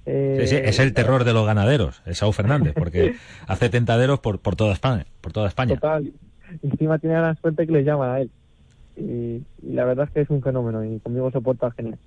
eh, 0.05 0.39
sí, 0.41 0.47
sí, 0.49 0.57
es 0.57 0.79
el 0.81 0.95
terror 0.95 1.25
de 1.25 1.33
los 1.33 1.47
ganaderos, 1.47 2.03
es 2.07 2.19
Saúl 2.19 2.35
Fernández, 2.35 2.75
porque 2.75 3.15
hace 3.47 3.69
tentaderos 3.69 4.21
por, 4.21 4.41
por 4.41 4.57
toda 4.57 4.73
España, 4.73 5.07
por 5.21 5.33
toda 5.33 5.49
España. 5.49 5.75
Total. 5.75 6.13
Encima 6.63 6.99
tiene 6.99 7.21
la 7.21 7.35
suerte 7.37 7.67
que 7.67 7.73
le 7.73 7.85
llaman 7.85 8.11
a 8.11 8.21
él. 8.21 8.31
Y, 8.97 9.43
y, 9.63 9.73
la 9.73 9.85
verdad 9.85 10.07
es 10.07 10.11
que 10.13 10.21
es 10.21 10.31
un 10.31 10.43
fenómeno 10.43 10.85
y 10.85 10.99
conmigo 10.99 11.31
se 11.31 11.41
porta 11.41 11.71
genial. 11.71 11.99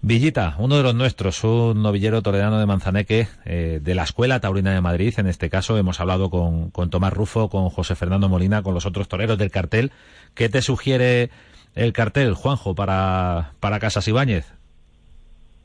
Villita, 0.00 0.54
uno 0.58 0.76
de 0.76 0.84
los 0.84 0.94
nuestros, 0.94 1.42
un 1.42 1.82
novillero 1.82 2.22
toledano 2.22 2.60
de 2.60 2.66
Manzaneque, 2.66 3.26
eh, 3.44 3.80
de 3.82 3.94
la 3.96 4.04
Escuela 4.04 4.38
Taurina 4.38 4.72
de 4.72 4.80
Madrid. 4.80 5.12
En 5.18 5.26
este 5.26 5.50
caso 5.50 5.76
hemos 5.76 6.00
hablado 6.00 6.30
con, 6.30 6.70
con 6.70 6.88
Tomás 6.88 7.12
Rufo, 7.12 7.48
con 7.48 7.68
José 7.68 7.96
Fernando 7.96 8.28
Molina, 8.28 8.62
con 8.62 8.74
los 8.74 8.86
otros 8.86 9.08
toreros 9.08 9.38
del 9.38 9.50
cartel. 9.50 9.90
¿Qué 10.34 10.48
te 10.48 10.62
sugiere 10.62 11.30
el 11.74 11.92
cartel, 11.92 12.34
Juanjo, 12.34 12.76
para, 12.76 13.52
para 13.58 13.80
Casas 13.80 14.06
Ibáñez? 14.06 14.46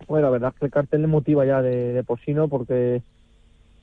Bueno, 0.08 0.28
la 0.28 0.32
verdad 0.32 0.52
es 0.54 0.60
que 0.60 0.65
el 0.65 0.72
cartel 0.72 1.02
le 1.02 1.08
motiva 1.08 1.46
ya 1.46 1.62
de, 1.62 1.93
de 1.93 2.04
porcino 2.04 2.48
porque 2.48 3.04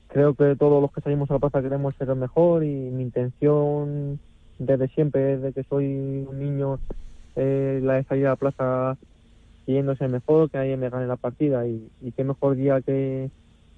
creo 0.09 0.33
que 0.33 0.57
todos 0.57 0.81
los 0.81 0.91
que 0.91 0.99
salimos 0.99 1.31
a 1.31 1.35
la 1.35 1.39
plaza 1.39 1.61
queremos 1.61 1.95
ser 1.95 2.09
el 2.09 2.17
mejor 2.17 2.65
y 2.65 2.67
mi 2.67 3.03
intención 3.03 4.19
desde 4.59 4.89
siempre, 4.89 5.37
desde 5.37 5.53
que 5.53 5.63
soy 5.63 5.85
un 6.29 6.39
niño, 6.39 6.77
eh, 7.37 7.79
la 7.81 7.93
de 7.93 8.03
salir 8.03 8.27
a 8.27 8.31
la 8.31 8.35
plaza 8.35 8.97
yéndose 9.73 10.07
mejor, 10.07 10.49
que 10.49 10.57
nadie 10.57 10.77
me 10.77 10.89
gane 10.89 11.07
la 11.07 11.15
partida 11.15 11.67
y, 11.67 11.87
y 12.01 12.11
qué 12.11 12.23
mejor 12.23 12.55
día 12.55 12.81
que, 12.81 13.29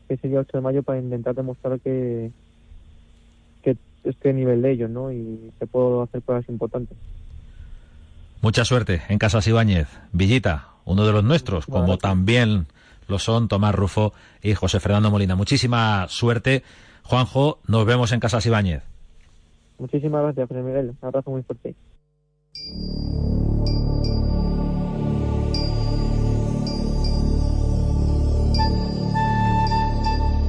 que 0.08 0.14
ese 0.16 0.28
día 0.28 0.40
8 0.40 0.58
de 0.58 0.62
mayo 0.62 0.84
para 0.84 1.00
intentar 1.00 1.36
demostrar 1.36 1.80
que, 1.80 2.32
que 3.62 3.78
estoy 4.04 4.32
a 4.32 4.34
nivel 4.34 4.62
de 4.62 4.72
ellos, 4.72 4.90
¿no? 4.90 5.12
Y 5.12 5.52
que 5.60 5.68
puedo 5.68 6.04
hacer 6.04 6.22
cosas 6.22 6.48
importantes. 6.50 6.98
Mucha 8.42 8.66
suerte 8.66 9.02
en 9.08 9.20
Casas 9.20 9.48
Ibáñez. 9.48 9.88
Villita, 10.12 10.68
uno 10.86 11.06
de 11.06 11.14
los 11.14 11.24
nuestros, 11.24 11.66
como 11.66 11.98
también 11.98 12.68
lo 13.08 13.20
son 13.20 13.48
Tomás 13.48 13.74
Rufo 13.74 14.14
y 14.42 14.54
José 14.54 14.80
Fernando 14.80 15.12
Molina. 15.12 15.36
Muchísima 15.36 16.08
suerte. 16.10 16.64
Juanjo, 17.04 17.60
nos 17.68 17.86
vemos 17.86 18.12
en 18.12 18.20
Casas 18.20 18.46
Ibáñez. 18.46 18.84
Muchísimas 19.78 20.24
gracias, 20.24 20.48
José 20.48 20.62
Miguel. 20.62 20.90
Un 21.02 21.08
abrazo 21.08 21.32
muy 21.32 21.44
fuerte. 21.44 21.76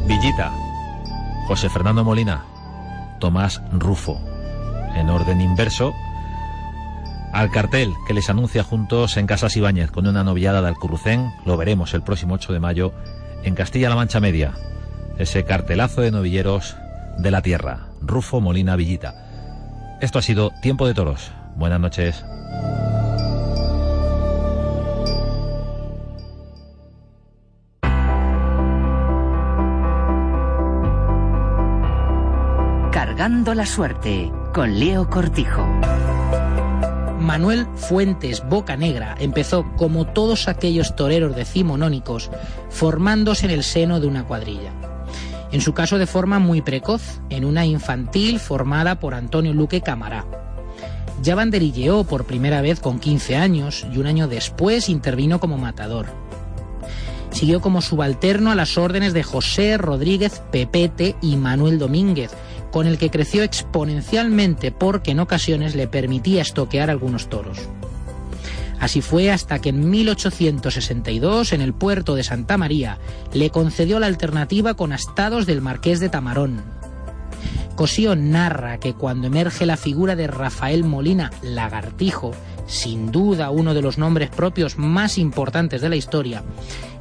Villita, 0.06 0.52
José 1.48 1.70
Fernando 1.70 2.04
Molina, 2.04 2.44
Tomás 3.20 3.62
Rufo. 3.72 4.20
En 4.94 5.08
orden 5.08 5.40
inverso, 5.40 5.92
al 7.32 7.50
cartel 7.50 7.94
que 8.06 8.14
les 8.14 8.28
anuncia 8.28 8.62
juntos 8.62 9.16
en 9.16 9.26
Casas 9.26 9.56
Ibáñez 9.56 9.90
con 9.90 10.06
una 10.06 10.22
novillada 10.22 10.60
de 10.60 10.68
Alcurrucén, 10.68 11.32
lo 11.46 11.56
veremos 11.56 11.94
el 11.94 12.02
próximo 12.02 12.34
8 12.34 12.52
de 12.52 12.60
mayo 12.60 12.92
en 13.44 13.54
Castilla-La 13.54 13.96
Mancha 13.96 14.20
Media. 14.20 14.52
Ese 15.18 15.44
cartelazo 15.44 16.02
de 16.02 16.10
novilleros 16.10 16.76
de 17.18 17.30
la 17.30 17.42
tierra, 17.42 17.88
Rufo 18.02 18.40
Molina 18.40 18.76
Villita. 18.76 19.14
Esto 20.00 20.18
ha 20.18 20.22
sido 20.22 20.52
Tiempo 20.60 20.86
de 20.86 20.94
Toros. 20.94 21.32
Buenas 21.56 21.80
noches. 21.80 22.24
La 33.26 33.64
suerte 33.64 34.30
con 34.52 34.78
Leo 34.78 35.08
Cortijo. 35.08 35.66
Manuel 37.18 37.66
Fuentes 37.74 38.46
Boca 38.46 38.76
Negra 38.76 39.14
empezó, 39.18 39.64
como 39.78 40.04
todos 40.04 40.46
aquellos 40.46 40.94
toreros 40.94 41.34
decimonónicos, 41.34 42.30
formándose 42.68 43.46
en 43.46 43.52
el 43.52 43.62
seno 43.62 43.98
de 43.98 44.08
una 44.08 44.26
cuadrilla. 44.26 44.72
En 45.52 45.62
su 45.62 45.72
caso 45.72 45.96
de 45.96 46.06
forma 46.06 46.38
muy 46.38 46.60
precoz, 46.60 47.22
en 47.30 47.46
una 47.46 47.64
infantil 47.64 48.38
formada 48.40 49.00
por 49.00 49.14
Antonio 49.14 49.54
Luque 49.54 49.80
Camará. 49.80 50.26
Ya 51.22 51.34
banderilleó 51.34 52.04
por 52.04 52.26
primera 52.26 52.60
vez 52.60 52.78
con 52.78 52.98
15 53.00 53.36
años 53.36 53.86
y 53.90 53.96
un 53.96 54.06
año 54.06 54.28
después 54.28 54.90
intervino 54.90 55.40
como 55.40 55.56
matador. 55.56 56.08
Siguió 57.30 57.62
como 57.62 57.80
subalterno 57.80 58.50
a 58.50 58.54
las 58.54 58.76
órdenes 58.76 59.14
de 59.14 59.22
José 59.22 59.78
Rodríguez 59.78 60.42
Pepete 60.52 61.16
y 61.22 61.36
Manuel 61.36 61.78
Domínguez, 61.78 62.30
con 62.74 62.88
el 62.88 62.98
que 62.98 63.08
creció 63.08 63.44
exponencialmente 63.44 64.72
porque 64.72 65.12
en 65.12 65.20
ocasiones 65.20 65.76
le 65.76 65.86
permitía 65.86 66.42
estoquear 66.42 66.90
algunos 66.90 67.28
toros. 67.28 67.68
Así 68.80 69.00
fue 69.00 69.30
hasta 69.30 69.60
que 69.60 69.68
en 69.68 69.88
1862, 69.90 71.52
en 71.52 71.60
el 71.60 71.72
puerto 71.72 72.16
de 72.16 72.24
Santa 72.24 72.58
María, 72.58 72.98
le 73.32 73.50
concedió 73.50 74.00
la 74.00 74.08
alternativa 74.08 74.74
con 74.74 74.90
astados 74.90 75.46
del 75.46 75.60
marqués 75.60 76.00
de 76.00 76.08
Tamarón. 76.08 76.64
Cosío 77.76 78.16
narra 78.16 78.80
que 78.80 78.92
cuando 78.92 79.28
emerge 79.28 79.66
la 79.66 79.76
figura 79.76 80.16
de 80.16 80.26
Rafael 80.26 80.82
Molina 80.82 81.30
Lagartijo, 81.42 82.32
sin 82.66 83.12
duda 83.12 83.50
uno 83.50 83.74
de 83.74 83.82
los 83.82 83.98
nombres 83.98 84.30
propios 84.30 84.78
más 84.78 85.16
importantes 85.16 85.80
de 85.80 85.90
la 85.90 85.96
historia, 85.96 86.42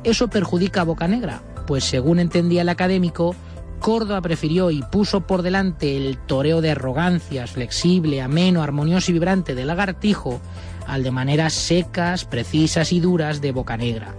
eso 0.04 0.28
perjudica 0.28 0.82
a 0.82 0.86
Bocanegra, 0.86 1.42
pues 1.66 1.84
según 1.84 2.20
entendía 2.20 2.62
el 2.62 2.70
académico, 2.70 3.36
Córdoba 3.84 4.22
prefirió 4.22 4.72
y 4.72 4.82
puso 4.82 5.28
por 5.28 5.42
delante 5.42 5.98
el 5.98 6.18
toreo 6.18 6.62
de 6.62 6.72
arrogancias, 6.72 7.52
flexible, 7.52 8.22
ameno, 8.22 8.64
armonioso 8.64 9.12
y 9.12 9.16
vibrante 9.16 9.56
de 9.56 9.66
lagartijo 9.66 10.40
al 10.88 11.04
de 11.04 11.12
maneras 11.12 11.52
secas, 11.52 12.24
precisas 12.24 12.94
y 12.94 13.02
duras 13.02 13.42
de 13.42 13.52
Bocanegra. 13.52 14.16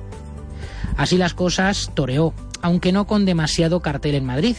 Así 0.98 1.16
las 1.16 1.32
cosas 1.32 1.90
toreó, 1.94 2.34
aunque 2.60 2.92
no 2.92 3.06
con 3.06 3.24
demasiado 3.24 3.80
cartel 3.80 4.16
en 4.16 4.26
Madrid, 4.26 4.56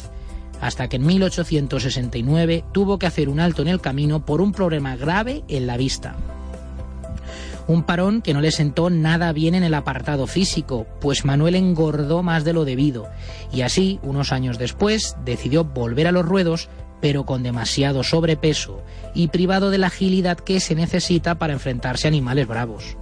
hasta 0.60 0.88
que 0.88 0.96
en 0.96 1.06
1869 1.06 2.64
tuvo 2.72 2.98
que 2.98 3.06
hacer 3.06 3.30
un 3.30 3.40
alto 3.40 3.62
en 3.62 3.68
el 3.68 3.82
camino 3.82 4.26
por 4.26 4.42
un 4.42 4.54
problema 4.54 4.96
grave 4.96 5.44
en 5.48 5.68
la 5.68 5.78
vista. 5.78 6.16
Un 7.68 7.84
parón 7.84 8.22
que 8.22 8.34
no 8.34 8.42
le 8.42 8.52
sentó 8.52 8.90
nada 8.90 9.32
bien 9.34 9.56
en 9.56 9.64
el 9.64 9.74
apartado 9.74 10.28
físico, 10.28 10.86
pues 11.02 11.26
Manuel 11.26 11.56
engordó 11.56 12.22
más 12.22 12.44
de 12.44 12.54
lo 12.54 12.64
debido, 12.64 13.10
y 13.52 13.62
así, 13.62 14.00
unos 14.04 14.32
años 14.32 14.60
después, 14.60 15.16
decidió 15.26 15.64
volver 15.64 16.08
a 16.08 16.12
los 16.12 16.26
ruedos, 16.26 16.70
pero 17.02 17.26
con 17.26 17.42
demasiado 17.44 18.04
sobrepeso 18.04 18.84
y 19.14 19.30
privado 19.30 19.72
de 19.72 19.80
la 19.80 19.88
agilidad 19.88 20.38
que 20.38 20.60
se 20.60 20.76
necesita 20.76 21.36
para 21.36 21.54
enfrentarse 21.54 22.08
a 22.08 22.10
animales 22.10 22.48
bravos. 22.48 22.98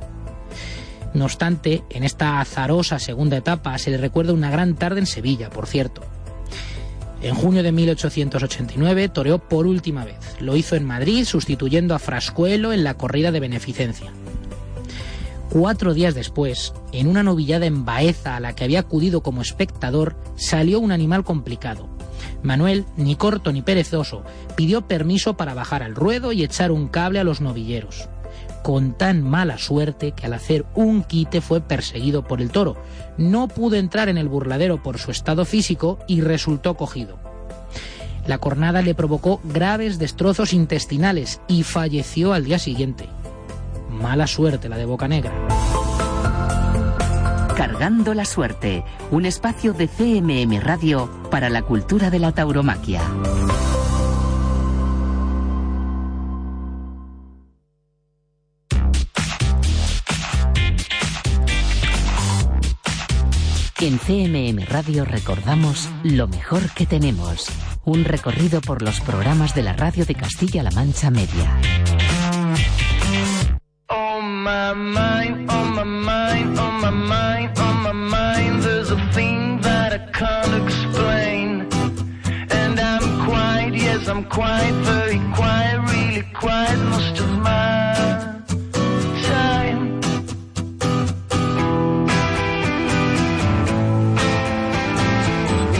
No 1.13 1.25
obstante, 1.25 1.83
en 1.89 2.03
esta 2.03 2.39
azarosa 2.39 2.99
segunda 2.99 3.37
etapa 3.37 3.77
se 3.77 3.91
le 3.91 3.97
recuerda 3.97 4.33
una 4.33 4.49
gran 4.49 4.75
tarde 4.75 4.99
en 4.99 5.05
Sevilla, 5.05 5.49
por 5.49 5.67
cierto. 5.67 6.01
En 7.21 7.35
junio 7.35 7.63
de 7.63 7.71
1889 7.71 9.09
toreó 9.09 9.39
por 9.39 9.67
última 9.67 10.03
vez. 10.03 10.17
Lo 10.39 10.55
hizo 10.55 10.75
en 10.75 10.85
Madrid 10.85 11.23
sustituyendo 11.25 11.95
a 11.95 11.99
Frascuelo 11.99 12.73
en 12.73 12.83
la 12.83 12.95
corrida 12.95 13.31
de 13.31 13.39
beneficencia. 13.39 14.11
Cuatro 15.53 15.93
días 15.93 16.15
después, 16.15 16.73
en 16.93 17.05
una 17.05 17.21
novillada 17.21 17.67
en 17.67 17.85
Baeza 17.85 18.35
a 18.35 18.39
la 18.39 18.55
que 18.55 18.63
había 18.63 18.79
acudido 18.79 19.21
como 19.21 19.43
espectador, 19.43 20.15
salió 20.35 20.79
un 20.79 20.91
animal 20.91 21.23
complicado. 21.23 21.87
Manuel, 22.41 22.85
ni 22.97 23.15
corto 23.15 23.51
ni 23.51 23.61
perezoso, 23.61 24.23
pidió 24.55 24.87
permiso 24.87 25.37
para 25.37 25.53
bajar 25.53 25.83
al 25.83 25.93
ruedo 25.93 26.31
y 26.31 26.43
echar 26.43 26.71
un 26.71 26.87
cable 26.87 27.19
a 27.19 27.23
los 27.23 27.39
novilleros. 27.39 28.09
Con 28.63 28.97
tan 28.97 29.21
mala 29.21 29.59
suerte 29.59 30.13
que 30.13 30.25
al 30.25 30.33
hacer 30.33 30.65
un 30.73 31.03
quite 31.03 31.39
fue 31.39 31.61
perseguido 31.61 32.23
por 32.23 32.41
el 32.41 32.49
toro. 32.49 32.75
No 33.19 33.47
pudo 33.47 33.75
entrar 33.75 34.09
en 34.09 34.17
el 34.17 34.29
burladero 34.29 34.81
por 34.81 34.97
su 34.97 35.11
estado 35.11 35.45
físico 35.45 35.99
y 36.07 36.21
resultó 36.21 36.73
cogido. 36.73 37.19
La 38.25 38.39
cornada 38.39 38.81
le 38.81 38.95
provocó 38.95 39.39
graves 39.43 39.99
destrozos 39.99 40.51
intestinales 40.51 41.41
y 41.47 41.61
falleció 41.61 42.33
al 42.33 42.43
día 42.43 42.57
siguiente. 42.57 43.07
Mala 43.93 44.27
suerte 44.27 44.69
la 44.69 44.77
de 44.77 44.85
Boca 44.85 45.07
Negra. 45.07 45.33
Cargando 47.55 48.13
la 48.13 48.25
suerte, 48.25 48.83
un 49.11 49.25
espacio 49.25 49.73
de 49.73 49.87
CMM 49.87 50.59
Radio 50.59 51.09
para 51.29 51.49
la 51.49 51.61
cultura 51.61 52.09
de 52.09 52.19
la 52.19 52.31
tauromaquia. 52.31 53.01
En 63.83 63.99
CMM 63.99 64.65
Radio 64.65 65.03
recordamos 65.03 65.89
lo 66.03 66.29
mejor 66.29 66.69
que 66.73 66.85
tenemos. 66.85 67.47
Un 67.83 68.05
recorrido 68.05 68.61
por 68.61 68.81
los 68.81 69.01
programas 69.01 69.53
de 69.55 69.61
la 69.61 69.73
radio 69.73 70.05
de 70.05 70.15
Castilla-La 70.15 70.71
Mancha 70.71 71.11
Media. 71.11 71.59
My 74.43 74.73
mind, 74.73 75.49
on 75.49 75.73
my 75.73 75.85
mind, 75.85 76.59
on 76.59 76.81
my 76.81 76.89
mind, 76.89 77.57
on 77.59 77.75
my 77.81 77.93
mind, 77.93 78.61
there's 78.61 78.91
a 78.91 78.97
thing 79.13 79.61
that 79.61 79.93
I 79.93 79.99
can't 80.11 80.53
explain. 80.65 81.47
And 82.51 82.77
I'm 82.77 83.25
quiet, 83.25 83.73
yes, 83.73 84.09
I'm 84.09 84.25
quiet, 84.25 84.73
very 84.83 85.21
quiet, 85.33 85.79
really 85.93 86.25
quiet 86.33 86.77
most 86.91 87.21
of 87.21 87.29
my 87.39 87.95
time. 89.31 90.01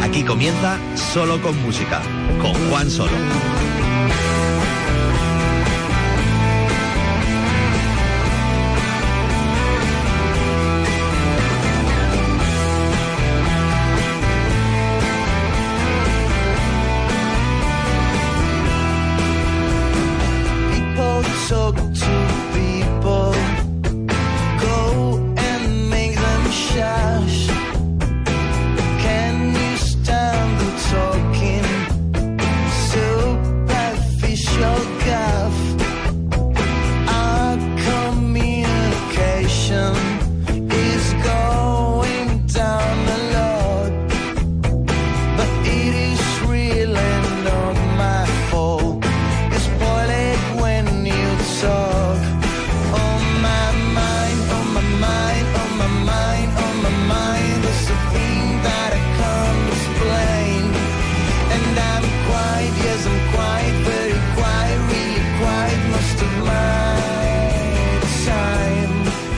Aquí 0.01 0.23
comienza 0.23 0.77
Solo 0.95 1.37
con 1.41 1.61
Música, 1.63 1.99
con 2.41 2.53
Juan 2.69 2.89
Solo. 2.89 3.62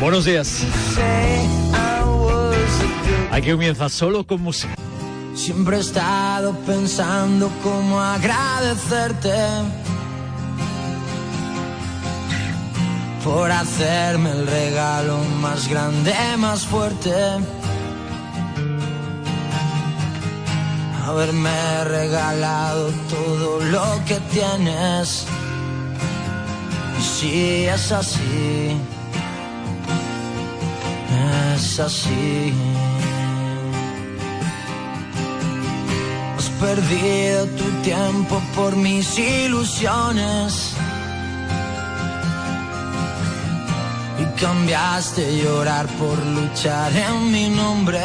Buenos 0.06 0.26
días. 0.26 0.64
Aquí 3.32 3.50
comienza 3.50 3.90
solo 3.90 4.24
con 4.24 4.40
música. 4.40 4.76
Siempre 5.34 5.78
he 5.78 5.80
estado 5.80 6.54
pensando 6.60 7.50
cómo 7.64 8.00
agradecerte 8.00 9.34
por 13.24 13.52
hacerme 13.52 14.30
el 14.30 14.46
regalo 14.46 15.18
más 15.42 15.68
grande, 15.68 16.14
más 16.38 16.68
fuerte. 16.68 17.12
Haberme 21.04 21.84
regalado 21.86 22.92
todo 23.10 23.60
lo 23.60 24.06
que 24.06 24.20
tienes. 24.32 25.26
Y 27.00 27.02
si 27.02 27.66
es 27.66 27.92
así, 27.92 28.78
es 31.56 31.80
así. 31.80 32.54
Has 36.38 36.50
perdido 36.60 37.46
tu 37.60 37.68
tiempo 37.82 38.42
por 38.56 38.76
mis 38.76 39.18
ilusiones. 39.18 40.74
Y 44.22 44.40
cambiaste 44.40 45.24
llorar 45.44 45.88
por 46.00 46.18
luchar 46.38 46.92
en 46.96 47.32
mi 47.32 47.50
nombre. 47.50 48.02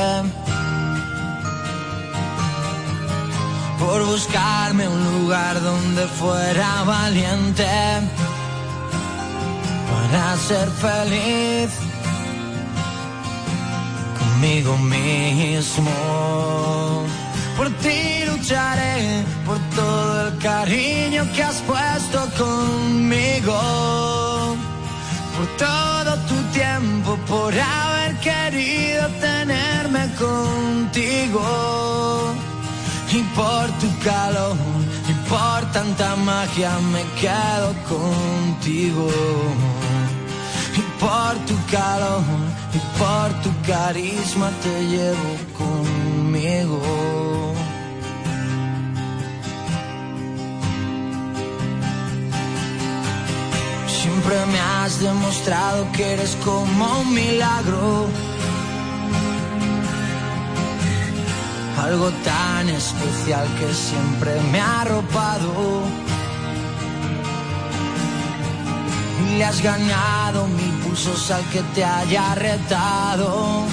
Por 3.78 4.04
buscarme 4.04 4.88
un 4.88 5.04
lugar 5.20 5.60
donde 5.62 6.06
fuera 6.06 6.84
valiente. 6.84 7.66
Para 9.90 10.36
ser 10.36 10.68
feliz 10.70 11.89
conmigo 14.40 14.76
mismo. 14.78 15.90
Por 17.56 17.68
ti 17.82 18.24
lucharé, 18.26 19.22
por 19.44 19.58
todo 19.76 20.28
el 20.28 20.38
cariño 20.38 21.30
que 21.34 21.42
has 21.42 21.60
puesto 21.60 22.18
conmigo. 22.38 23.60
Por 25.36 25.46
todo 25.58 26.16
tu 26.28 26.36
tiempo, 26.58 27.18
por 27.28 27.52
haber 27.52 28.18
querido 28.20 29.08
tenerme 29.20 30.08
contigo. 30.14 31.42
Y 33.12 33.22
por 33.34 33.66
tu 33.80 33.88
calor, 34.02 34.56
y 35.06 35.12
por 35.28 35.70
tanta 35.72 36.16
magia 36.16 36.78
me 36.94 37.02
quedo 37.20 37.74
contigo. 37.88 39.10
Y 40.76 40.82
por 40.98 41.34
tu 41.46 41.56
calor, 41.70 42.22
y 42.74 42.78
por 42.98 43.42
tu 43.42 43.50
carisma 43.66 44.50
te 44.62 44.86
llevo 44.86 45.30
conmigo. 45.58 46.80
Siempre 53.88 54.46
me 54.46 54.60
has 54.60 55.00
demostrado 55.00 55.86
que 55.92 56.12
eres 56.12 56.36
como 56.44 57.00
un 57.00 57.14
milagro. 57.14 58.06
Algo 61.82 62.10
tan 62.24 62.68
especial 62.68 63.46
que 63.58 63.74
siempre 63.74 64.40
me 64.52 64.60
ha 64.60 64.82
arropado. 64.82 66.09
Le 69.36 69.44
has 69.44 69.62
ganado 69.62 70.46
mil 70.48 70.72
pulsos 70.82 71.30
al 71.30 71.42
que 71.50 71.62
te 71.74 71.84
haya 71.84 72.34
retado. 72.34 73.64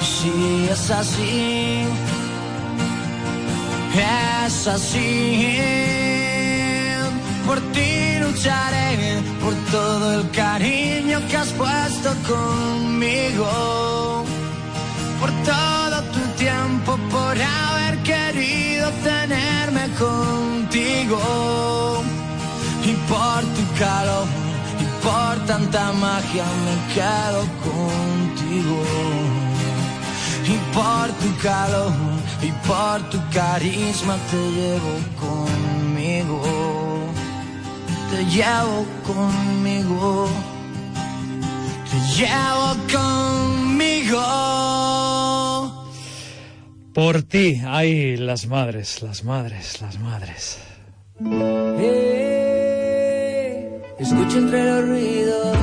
Y 0.00 0.04
si 0.04 0.68
es 0.70 0.90
así, 0.90 1.84
es 3.94 4.66
así. 4.66 5.58
Por 7.46 7.60
ti 7.72 8.18
lucharé, 8.20 9.22
por 9.42 9.54
todo 9.72 10.20
el 10.20 10.30
cariño 10.30 11.20
que 11.28 11.36
has 11.36 11.48
puesto 11.52 12.10
conmigo. 12.32 14.24
Por 15.20 15.30
todo 15.50 16.02
tu 16.12 16.20
tiempo, 16.36 16.98
por 17.10 17.36
haber 17.40 17.87
calor, 23.78 24.26
y 24.80 24.84
por 25.04 25.46
tanta 25.46 25.92
magia 25.92 26.44
me 26.64 26.74
quedo 26.94 27.42
contigo. 27.66 28.82
Y 30.44 30.56
por 30.74 31.06
tu 31.20 31.30
calor, 31.42 31.92
y 32.42 32.50
por 32.66 32.98
tu 33.10 33.18
carisma 33.30 34.16
te 34.30 34.40
llevo 34.56 34.94
conmigo. 35.20 36.40
Te 38.10 38.24
llevo 38.24 38.86
conmigo. 39.06 40.28
Te 41.90 41.98
llevo 42.16 42.68
conmigo. 42.96 44.22
Por 46.94 47.22
ti, 47.22 47.60
ay, 47.66 48.16
las 48.16 48.46
madres, 48.46 49.02
las 49.02 49.22
madres, 49.22 49.80
las 49.82 49.98
madres. 50.00 50.58
Eh, 51.20 52.37
escucho 53.98 54.38
entre 54.38 54.64
los 54.64 54.88
ruidos 54.88 55.56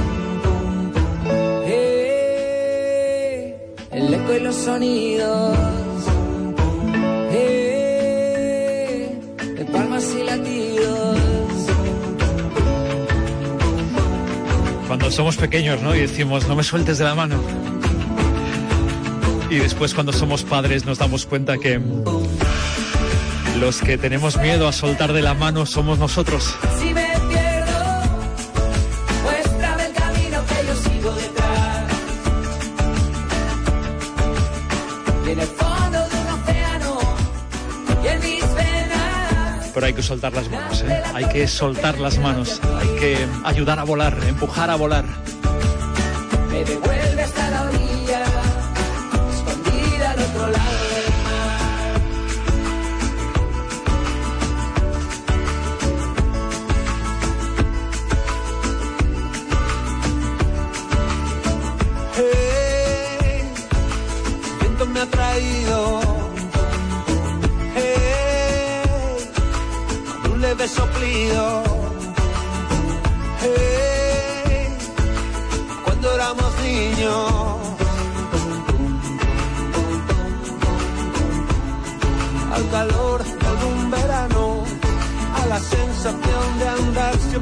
eh, 1.65 3.55
el 3.91 4.13
eco 4.13 4.33
y 4.33 4.39
los 4.41 4.55
sonidos 4.55 5.57
eh, 7.31 9.19
de 9.57 9.65
palmas 9.65 10.13
y 10.19 10.23
latidos. 10.23 11.19
Cuando 14.87 15.09
somos 15.11 15.37
pequeños, 15.37 15.81
¿no? 15.81 15.95
Y 15.95 16.01
decimos, 16.01 16.47
no 16.47 16.55
me 16.55 16.63
sueltes 16.63 16.97
de 16.97 17.05
la 17.05 17.15
mano. 17.15 17.39
Y 19.49 19.55
después 19.55 19.93
cuando 19.93 20.11
somos 20.11 20.43
padres 20.43 20.85
nos 20.85 20.97
damos 20.97 21.25
cuenta 21.25 21.57
que 21.57 21.79
los 23.59 23.79
que 23.79 23.97
tenemos 23.97 24.37
miedo 24.37 24.67
a 24.67 24.73
soltar 24.73 25.13
de 25.13 25.21
la 25.21 25.33
mano 25.33 25.65
somos 25.65 25.97
nosotros. 25.97 26.55
Pero 39.75 39.87
hay 39.87 39.93
que 39.93 40.01
soltar 40.01 40.31
las 40.31 40.49
manos, 40.49 40.81
¿eh? 40.83 41.03
Hay 41.13 41.25
que 41.25 41.47
soltar 41.49 41.99
las 41.99 42.17
manos. 42.17 42.61
Hay 42.79 42.87
que 42.97 43.17
ayudar 43.43 43.77
a 43.77 43.83
volar, 43.83 44.17
empujar 44.25 44.69
a 44.69 44.75
volar. 44.75 45.05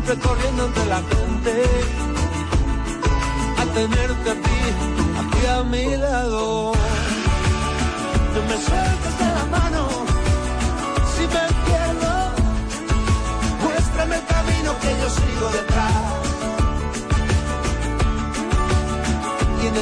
siempre 0.06 0.28
corriendo 0.28 0.66
entre 0.66 0.86
la 0.86 1.02
gente, 1.02 1.64
a 3.58 3.66
tenerte 3.74 4.30
a 4.32 4.36
ti, 4.36 4.62
aquí 5.22 5.46
a 5.48 5.64
mi 5.64 5.98
lado. 5.98 6.74
No 8.34 8.42
me 8.50 8.58
sueltes 8.68 9.20
de 9.20 9.30
la 9.38 9.46
mano, 9.46 9.88
si 11.16 11.22
me 11.22 11.46
pierdo, 11.66 12.14
muéstrame 13.64 14.16
el 14.16 14.26
camino 14.26 14.72
que 14.82 14.90
yo 15.00 15.10
sigo 15.10 15.50
detrás. 15.52 15.94
Y 19.62 19.68
en 19.68 19.76